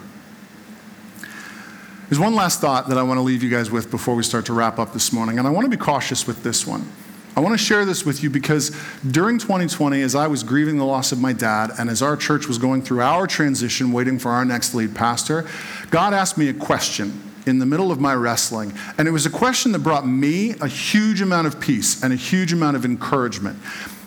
There's 2.09 2.21
one 2.21 2.35
last 2.35 2.61
thought 2.61 2.89
that 2.89 2.99
I 2.99 3.05
want 3.05 3.19
to 3.19 3.23
leave 3.23 3.43
you 3.43 3.51
guys 3.51 3.71
with 3.71 3.91
before 3.91 4.17
we 4.17 4.25
start 4.25 4.47
to 4.47 4.53
wrap 4.53 4.79
up 4.79 4.93
this 4.93 5.13
morning, 5.13 5.39
and 5.39 5.47
I 5.47 5.51
want 5.51 5.65
to 5.65 5.71
be 5.71 5.77
cautious 5.77 6.27
with 6.27 6.43
this 6.43 6.67
one. 6.67 6.91
I 7.37 7.41
want 7.41 7.59
to 7.59 7.65
share 7.65 7.85
this 7.85 8.05
with 8.05 8.23
you 8.23 8.29
because 8.29 8.77
during 9.09 9.39
2020, 9.39 10.03
as 10.03 10.17
I 10.17 10.27
was 10.27 10.43
grieving 10.43 10.77
the 10.77 10.85
loss 10.85 11.13
of 11.13 11.21
my 11.21 11.33
dad, 11.33 11.71
and 11.79 11.89
as 11.89 12.03
our 12.03 12.17
church 12.17 12.49
was 12.49 12.59
going 12.59 12.83
through 12.83 13.01
our 13.01 13.29
transition, 13.29 13.93
waiting 13.93 14.19
for 14.19 14.33
our 14.33 14.45
next 14.45 14.75
lead 14.75 14.95
pastor, 14.95 15.47
God 15.91 16.13
asked 16.13 16.37
me 16.37 16.49
a 16.49 16.53
question 16.53 17.30
in 17.51 17.59
the 17.59 17.67
middle 17.67 17.93
of 17.93 18.01
my 18.01 18.15
wrestling. 18.15 18.73
And 18.97 19.07
it 19.07 19.11
was 19.11 19.27
a 19.27 19.31
question 19.31 19.73
that 19.73 19.81
brought 19.81 20.07
me 20.07 20.55
a 20.61 20.69
huge 20.69 21.21
amount 21.21 21.47
of 21.47 21.61
peace 21.61 22.03
and 22.03 22.13
a 22.13 22.17
huge 22.17 22.53
amount 22.53 22.77
of 22.77 22.85
encouragement. 22.85 23.59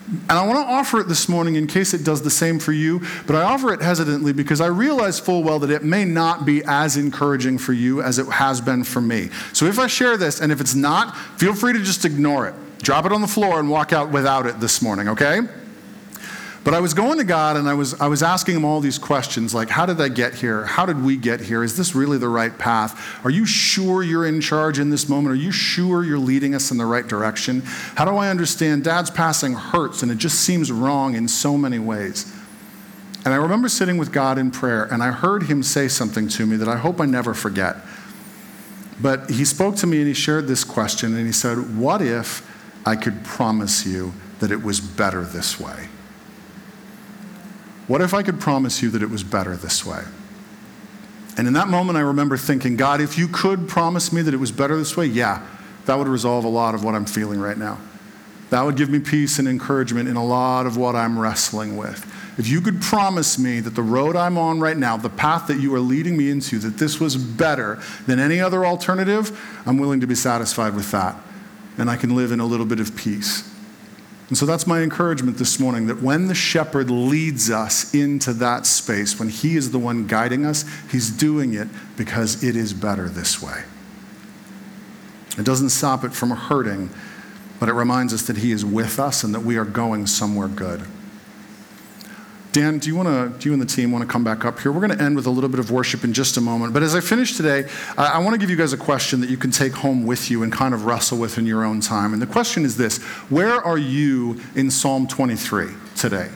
And 0.07 0.31
I 0.31 0.45
want 0.45 0.59
to 0.65 0.73
offer 0.73 0.99
it 0.99 1.07
this 1.07 1.29
morning 1.29 1.55
in 1.55 1.65
case 1.65 1.93
it 1.93 2.03
does 2.03 2.21
the 2.21 2.29
same 2.29 2.59
for 2.59 2.71
you, 2.71 3.01
but 3.25 3.35
I 3.35 3.43
offer 3.43 3.73
it 3.73 3.81
hesitantly 3.81 4.33
because 4.33 4.59
I 4.59 4.67
realize 4.67 5.19
full 5.19 5.43
well 5.43 5.59
that 5.59 5.69
it 5.69 5.83
may 5.83 6.03
not 6.05 6.45
be 6.45 6.61
as 6.65 6.97
encouraging 6.97 7.57
for 7.57 7.73
you 7.73 8.01
as 8.01 8.19
it 8.19 8.27
has 8.27 8.59
been 8.59 8.83
for 8.83 9.01
me. 9.01 9.29
So 9.53 9.65
if 9.65 9.79
I 9.79 9.87
share 9.87 10.17
this, 10.17 10.41
and 10.41 10.51
if 10.51 10.59
it's 10.59 10.75
not, 10.75 11.15
feel 11.39 11.55
free 11.55 11.73
to 11.73 11.79
just 11.79 12.03
ignore 12.05 12.47
it. 12.47 12.55
Drop 12.79 13.05
it 13.05 13.13
on 13.13 13.21
the 13.21 13.27
floor 13.27 13.59
and 13.59 13.69
walk 13.69 13.93
out 13.93 14.11
without 14.11 14.45
it 14.45 14.59
this 14.59 14.81
morning, 14.81 15.07
okay? 15.09 15.39
But 16.63 16.73
I 16.73 16.79
was 16.79 16.93
going 16.93 17.17
to 17.17 17.25
God 17.25 17.57
and 17.57 17.67
I 17.67 17.73
was, 17.73 17.99
I 17.99 18.07
was 18.07 18.23
asking 18.23 18.55
him 18.55 18.63
all 18.63 18.79
these 18.79 18.97
questions 18.97 19.53
like, 19.53 19.69
how 19.69 19.85
did 19.85 19.99
I 19.99 20.07
get 20.07 20.35
here? 20.35 20.63
How 20.63 20.85
did 20.85 21.03
we 21.03 21.17
get 21.17 21.41
here? 21.41 21.61
Is 21.61 21.75
this 21.75 21.93
really 21.93 22.17
the 22.17 22.29
right 22.29 22.57
path? 22.57 23.25
Are 23.25 23.29
you 23.29 23.45
sure 23.45 24.01
you're 24.01 24.25
in 24.25 24.39
charge 24.39 24.79
in 24.79 24.89
this 24.89 25.09
moment? 25.09 25.33
Are 25.33 25.41
you 25.41 25.51
sure 25.51 26.05
you're 26.05 26.17
leading 26.17 26.55
us 26.55 26.71
in 26.71 26.77
the 26.77 26.85
right 26.85 27.05
direction? 27.05 27.63
How 27.95 28.05
do 28.05 28.15
I 28.15 28.29
understand 28.29 28.85
dad's 28.85 29.11
passing 29.11 29.53
hurts 29.55 30.03
and 30.03 30.11
it 30.11 30.19
just 30.19 30.39
seems 30.39 30.71
wrong 30.71 31.15
in 31.15 31.27
so 31.27 31.57
many 31.57 31.79
ways? 31.79 32.33
And 33.25 33.33
I 33.33 33.37
remember 33.37 33.67
sitting 33.67 33.97
with 33.97 34.13
God 34.13 34.37
in 34.37 34.49
prayer 34.49 34.85
and 34.85 35.03
I 35.03 35.11
heard 35.11 35.43
him 35.43 35.63
say 35.63 35.89
something 35.89 36.29
to 36.29 36.45
me 36.45 36.55
that 36.57 36.69
I 36.69 36.77
hope 36.77 37.01
I 37.01 37.05
never 37.05 37.33
forget. 37.33 37.75
But 39.01 39.29
he 39.29 39.43
spoke 39.43 39.75
to 39.77 39.87
me 39.87 39.97
and 39.97 40.07
he 40.07 40.13
shared 40.13 40.47
this 40.47 40.63
question 40.63 41.15
and 41.15 41.25
he 41.25 41.33
said, 41.33 41.77
What 41.77 42.01
if 42.01 42.49
I 42.85 42.95
could 42.95 43.25
promise 43.25 43.85
you 43.85 44.13
that 44.39 44.51
it 44.51 44.63
was 44.63 44.79
better 44.79 45.23
this 45.23 45.59
way? 45.59 45.89
What 47.87 48.01
if 48.01 48.13
I 48.13 48.23
could 48.23 48.39
promise 48.39 48.81
you 48.81 48.89
that 48.91 49.03
it 49.03 49.09
was 49.09 49.23
better 49.23 49.55
this 49.55 49.85
way? 49.85 50.03
And 51.37 51.47
in 51.47 51.53
that 51.53 51.67
moment, 51.67 51.97
I 51.97 52.01
remember 52.01 52.37
thinking, 52.37 52.75
God, 52.75 53.01
if 53.01 53.17
you 53.17 53.27
could 53.27 53.67
promise 53.67 54.13
me 54.13 54.21
that 54.21 54.33
it 54.33 54.37
was 54.37 54.51
better 54.51 54.77
this 54.77 54.95
way, 54.95 55.07
yeah, 55.07 55.45
that 55.85 55.97
would 55.97 56.07
resolve 56.07 56.45
a 56.45 56.49
lot 56.49 56.75
of 56.75 56.83
what 56.83 56.95
I'm 56.95 57.05
feeling 57.05 57.39
right 57.39 57.57
now. 57.57 57.79
That 58.51 58.63
would 58.63 58.77
give 58.77 58.89
me 58.89 58.99
peace 58.99 59.39
and 59.39 59.47
encouragement 59.47 60.07
in 60.07 60.15
a 60.15 60.23
lot 60.23 60.67
of 60.67 60.77
what 60.77 60.95
I'm 60.95 61.17
wrestling 61.17 61.75
with. 61.75 62.05
If 62.37 62.47
you 62.47 62.61
could 62.61 62.81
promise 62.81 63.37
me 63.37 63.59
that 63.59 63.75
the 63.75 63.81
road 63.81 64.15
I'm 64.15 64.37
on 64.37 64.59
right 64.59 64.77
now, 64.77 64.95
the 64.97 65.09
path 65.09 65.47
that 65.47 65.59
you 65.59 65.73
are 65.75 65.79
leading 65.79 66.17
me 66.17 66.29
into, 66.29 66.59
that 66.59 66.77
this 66.77 66.99
was 66.99 67.15
better 67.15 67.81
than 68.05 68.19
any 68.19 68.39
other 68.39 68.65
alternative, 68.65 69.39
I'm 69.65 69.77
willing 69.77 70.01
to 70.01 70.07
be 70.07 70.15
satisfied 70.15 70.75
with 70.75 70.89
that. 70.91 71.15
And 71.77 71.89
I 71.89 71.95
can 71.95 72.15
live 72.15 72.31
in 72.31 72.39
a 72.39 72.45
little 72.45 72.65
bit 72.65 72.79
of 72.79 72.95
peace. 72.95 73.52
And 74.29 74.37
so 74.37 74.45
that's 74.45 74.65
my 74.65 74.81
encouragement 74.81 75.37
this 75.37 75.59
morning 75.59 75.87
that 75.87 76.01
when 76.01 76.27
the 76.27 76.35
shepherd 76.35 76.89
leads 76.89 77.51
us 77.51 77.93
into 77.93 78.33
that 78.33 78.65
space, 78.65 79.19
when 79.19 79.29
he 79.29 79.55
is 79.55 79.71
the 79.71 79.79
one 79.79 80.07
guiding 80.07 80.45
us, 80.45 80.65
he's 80.89 81.09
doing 81.09 81.53
it 81.53 81.67
because 81.97 82.43
it 82.43 82.55
is 82.55 82.73
better 82.73 83.09
this 83.09 83.41
way. 83.41 83.63
It 85.37 85.45
doesn't 85.45 85.69
stop 85.69 86.03
it 86.03 86.13
from 86.13 86.29
hurting, 86.31 86.89
but 87.59 87.69
it 87.69 87.73
reminds 87.73 88.13
us 88.13 88.23
that 88.23 88.37
he 88.37 88.51
is 88.51 88.63
with 88.63 88.99
us 88.99 89.23
and 89.23 89.33
that 89.33 89.41
we 89.41 89.57
are 89.57 89.65
going 89.65 90.07
somewhere 90.07 90.47
good. 90.47 90.83
Dan, 92.53 92.77
do 92.77 92.87
you 92.87 92.95
want 92.95 93.09
to, 93.09 93.39
do 93.39 93.49
you 93.49 93.53
and 93.53 93.59
the 93.59 93.65
team 93.65 93.91
want 93.91 94.03
to 94.03 94.07
come 94.07 94.23
back 94.23 94.45
up 94.45 94.59
here? 94.59 94.71
We're 94.71 94.85
going 94.85 94.95
to 94.95 95.03
end 95.03 95.15
with 95.15 95.25
a 95.25 95.29
little 95.31 95.49
bit 95.49 95.59
of 95.59 95.71
worship 95.71 96.03
in 96.03 96.13
just 96.13 96.37
a 96.37 96.41
moment. 96.41 96.71
But 96.71 96.83
as 96.83 96.93
I 96.93 97.01
finish 97.01 97.35
today, 97.35 97.67
I, 97.97 98.05
I 98.09 98.17
want 98.19 98.35
to 98.35 98.37
give 98.37 98.51
you 98.51 98.55
guys 98.55 98.73
a 98.73 98.77
question 98.77 99.21
that 99.21 99.29
you 99.31 99.37
can 99.37 99.49
take 99.49 99.73
home 99.73 100.05
with 100.05 100.29
you 100.29 100.43
and 100.43 100.53
kind 100.53 100.75
of 100.75 100.85
wrestle 100.85 101.17
with 101.17 101.39
in 101.39 101.47
your 101.47 101.63
own 101.63 101.81
time. 101.81 102.13
And 102.13 102.21
the 102.21 102.27
question 102.27 102.63
is 102.63 102.77
this 102.77 103.01
Where 103.29 103.55
are 103.55 103.79
you 103.79 104.39
in 104.55 104.69
Psalm 104.69 105.07
23 105.07 105.69
today? 105.95 106.29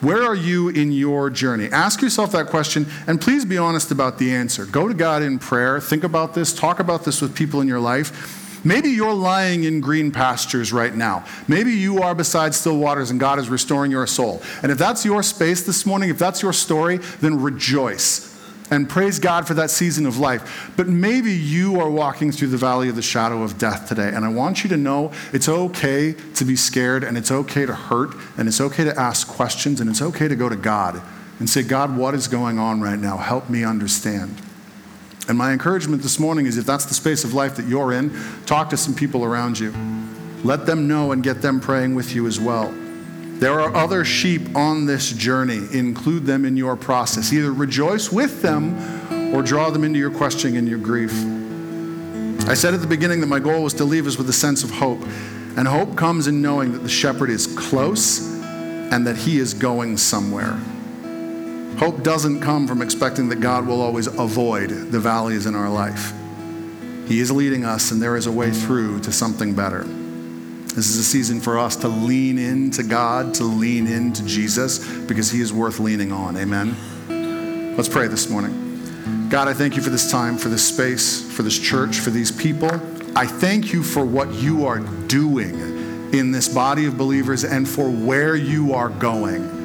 Where 0.00 0.24
are 0.24 0.34
you 0.34 0.68
in 0.68 0.90
your 0.90 1.30
journey? 1.30 1.68
Ask 1.70 2.02
yourself 2.02 2.32
that 2.32 2.48
question 2.48 2.86
and 3.06 3.20
please 3.20 3.44
be 3.44 3.56
honest 3.56 3.92
about 3.92 4.18
the 4.18 4.32
answer. 4.34 4.66
Go 4.66 4.88
to 4.88 4.94
God 4.94 5.22
in 5.22 5.38
prayer, 5.38 5.80
think 5.80 6.02
about 6.02 6.34
this, 6.34 6.52
talk 6.52 6.80
about 6.80 7.04
this 7.04 7.22
with 7.22 7.36
people 7.36 7.60
in 7.60 7.68
your 7.68 7.80
life 7.80 8.45
Maybe 8.66 8.88
you're 8.88 9.14
lying 9.14 9.62
in 9.62 9.80
green 9.80 10.10
pastures 10.10 10.72
right 10.72 10.92
now. 10.92 11.24
Maybe 11.46 11.72
you 11.72 12.02
are 12.02 12.16
beside 12.16 12.52
still 12.52 12.78
waters 12.78 13.12
and 13.12 13.20
God 13.20 13.38
is 13.38 13.48
restoring 13.48 13.92
your 13.92 14.08
soul. 14.08 14.42
And 14.60 14.72
if 14.72 14.78
that's 14.78 15.04
your 15.04 15.22
space 15.22 15.62
this 15.62 15.86
morning, 15.86 16.10
if 16.10 16.18
that's 16.18 16.42
your 16.42 16.52
story, 16.52 16.96
then 17.20 17.40
rejoice 17.40 18.34
and 18.72 18.88
praise 18.88 19.20
God 19.20 19.46
for 19.46 19.54
that 19.54 19.70
season 19.70 20.04
of 20.04 20.18
life. 20.18 20.72
But 20.76 20.88
maybe 20.88 21.32
you 21.32 21.78
are 21.80 21.88
walking 21.88 22.32
through 22.32 22.48
the 22.48 22.56
valley 22.56 22.88
of 22.88 22.96
the 22.96 23.02
shadow 23.02 23.44
of 23.44 23.56
death 23.56 23.88
today. 23.88 24.08
And 24.08 24.24
I 24.24 24.28
want 24.30 24.64
you 24.64 24.70
to 24.70 24.76
know 24.76 25.12
it's 25.32 25.48
okay 25.48 26.16
to 26.34 26.44
be 26.44 26.56
scared 26.56 27.04
and 27.04 27.16
it's 27.16 27.30
okay 27.30 27.66
to 27.66 27.74
hurt 27.74 28.16
and 28.36 28.48
it's 28.48 28.60
okay 28.60 28.82
to 28.82 28.98
ask 28.98 29.28
questions 29.28 29.80
and 29.80 29.88
it's 29.88 30.02
okay 30.02 30.26
to 30.26 30.34
go 30.34 30.48
to 30.48 30.56
God 30.56 31.00
and 31.38 31.48
say, 31.48 31.62
God, 31.62 31.96
what 31.96 32.14
is 32.14 32.26
going 32.26 32.58
on 32.58 32.80
right 32.80 32.98
now? 32.98 33.16
Help 33.16 33.48
me 33.48 33.62
understand. 33.62 34.42
And 35.28 35.36
my 35.36 35.52
encouragement 35.52 36.02
this 36.02 36.18
morning 36.18 36.46
is 36.46 36.56
if 36.56 36.64
that's 36.64 36.84
the 36.84 36.94
space 36.94 37.24
of 37.24 37.34
life 37.34 37.56
that 37.56 37.66
you're 37.66 37.92
in, 37.92 38.16
talk 38.46 38.70
to 38.70 38.76
some 38.76 38.94
people 38.94 39.24
around 39.24 39.58
you. 39.58 39.74
Let 40.44 40.66
them 40.66 40.86
know 40.86 41.12
and 41.12 41.22
get 41.22 41.42
them 41.42 41.58
praying 41.58 41.94
with 41.94 42.14
you 42.14 42.26
as 42.26 42.38
well. 42.38 42.72
There 43.38 43.60
are 43.60 43.74
other 43.74 44.04
sheep 44.04 44.54
on 44.56 44.86
this 44.86 45.10
journey. 45.10 45.66
Include 45.72 46.24
them 46.24 46.44
in 46.44 46.56
your 46.56 46.76
process. 46.76 47.32
Either 47.32 47.52
rejoice 47.52 48.10
with 48.10 48.40
them 48.40 49.34
or 49.34 49.42
draw 49.42 49.70
them 49.70 49.84
into 49.84 49.98
your 49.98 50.10
questioning 50.10 50.56
and 50.56 50.68
your 50.68 50.78
grief. 50.78 51.12
I 52.48 52.54
said 52.54 52.72
at 52.74 52.80
the 52.80 52.86
beginning 52.86 53.20
that 53.20 53.26
my 53.26 53.40
goal 53.40 53.64
was 53.64 53.74
to 53.74 53.84
leave 53.84 54.06
us 54.06 54.16
with 54.16 54.28
a 54.30 54.32
sense 54.32 54.62
of 54.62 54.70
hope. 54.70 55.02
And 55.56 55.66
hope 55.66 55.96
comes 55.96 56.28
in 56.28 56.40
knowing 56.40 56.72
that 56.72 56.80
the 56.80 56.88
shepherd 56.88 57.28
is 57.28 57.46
close 57.46 58.20
and 58.42 59.06
that 59.06 59.16
he 59.16 59.38
is 59.38 59.52
going 59.52 59.96
somewhere. 59.96 60.58
Hope 61.78 62.02
doesn't 62.02 62.40
come 62.40 62.66
from 62.66 62.80
expecting 62.80 63.28
that 63.28 63.40
God 63.40 63.66
will 63.66 63.82
always 63.82 64.06
avoid 64.06 64.70
the 64.70 64.98
valleys 64.98 65.44
in 65.44 65.54
our 65.54 65.68
life. 65.68 66.14
He 67.06 67.20
is 67.20 67.30
leading 67.30 67.66
us, 67.66 67.90
and 67.90 68.00
there 68.00 68.16
is 68.16 68.26
a 68.26 68.32
way 68.32 68.50
through 68.50 69.00
to 69.00 69.12
something 69.12 69.54
better. 69.54 69.84
This 69.84 70.88
is 70.88 70.96
a 70.96 71.04
season 71.04 71.40
for 71.40 71.58
us 71.58 71.76
to 71.76 71.88
lean 71.88 72.38
into 72.38 72.82
God, 72.82 73.34
to 73.34 73.44
lean 73.44 73.86
into 73.86 74.24
Jesus, 74.24 74.78
because 75.02 75.30
He 75.30 75.40
is 75.40 75.52
worth 75.52 75.78
leaning 75.78 76.12
on. 76.12 76.36
Amen. 76.38 77.74
Let's 77.76 77.90
pray 77.90 78.08
this 78.08 78.30
morning. 78.30 79.28
God, 79.28 79.46
I 79.46 79.52
thank 79.52 79.76
you 79.76 79.82
for 79.82 79.90
this 79.90 80.10
time, 80.10 80.38
for 80.38 80.48
this 80.48 80.66
space, 80.66 81.30
for 81.30 81.42
this 81.42 81.58
church, 81.58 81.98
for 81.98 82.10
these 82.10 82.32
people. 82.32 82.70
I 83.14 83.26
thank 83.26 83.72
you 83.72 83.82
for 83.82 84.04
what 84.04 84.32
you 84.32 84.66
are 84.66 84.78
doing 84.78 85.54
in 86.14 86.32
this 86.32 86.48
body 86.48 86.86
of 86.86 86.96
believers 86.96 87.44
and 87.44 87.68
for 87.68 87.90
where 87.90 88.34
you 88.34 88.72
are 88.72 88.88
going. 88.88 89.55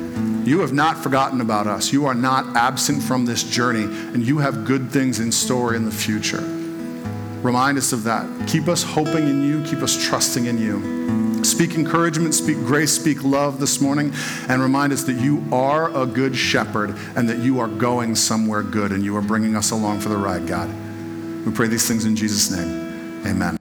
You 0.43 0.59
have 0.61 0.73
not 0.73 0.97
forgotten 0.97 1.39
about 1.39 1.67
us. 1.67 1.93
You 1.93 2.05
are 2.07 2.15
not 2.15 2.55
absent 2.55 3.03
from 3.03 3.25
this 3.25 3.43
journey, 3.43 3.83
and 3.83 4.25
you 4.25 4.39
have 4.39 4.65
good 4.65 4.89
things 4.89 5.19
in 5.19 5.31
store 5.31 5.75
in 5.75 5.85
the 5.85 5.91
future. 5.91 6.41
Remind 7.41 7.77
us 7.77 7.93
of 7.93 8.03
that. 8.03 8.47
Keep 8.47 8.67
us 8.67 8.83
hoping 8.83 9.27
in 9.27 9.43
you, 9.43 9.63
keep 9.63 9.79
us 9.79 10.03
trusting 10.03 10.45
in 10.45 10.57
you. 10.57 11.43
Speak 11.43 11.73
encouragement, 11.73 12.35
speak 12.35 12.57
grace, 12.57 12.91
speak 12.91 13.23
love 13.23 13.59
this 13.59 13.81
morning, 13.81 14.13
and 14.47 14.61
remind 14.61 14.93
us 14.93 15.03
that 15.03 15.13
you 15.13 15.43
are 15.51 15.95
a 15.95 16.05
good 16.05 16.35
shepherd 16.35 16.95
and 17.15 17.27
that 17.29 17.39
you 17.39 17.59
are 17.59 17.67
going 17.67 18.15
somewhere 18.15 18.61
good 18.61 18.91
and 18.91 19.03
you 19.03 19.15
are 19.17 19.21
bringing 19.21 19.55
us 19.55 19.71
along 19.71 19.99
for 19.99 20.09
the 20.09 20.17
ride, 20.17 20.47
God. 20.47 20.69
We 21.45 21.51
pray 21.51 21.67
these 21.67 21.87
things 21.87 22.05
in 22.05 22.15
Jesus' 22.15 22.51
name. 22.51 23.25
Amen. 23.25 23.60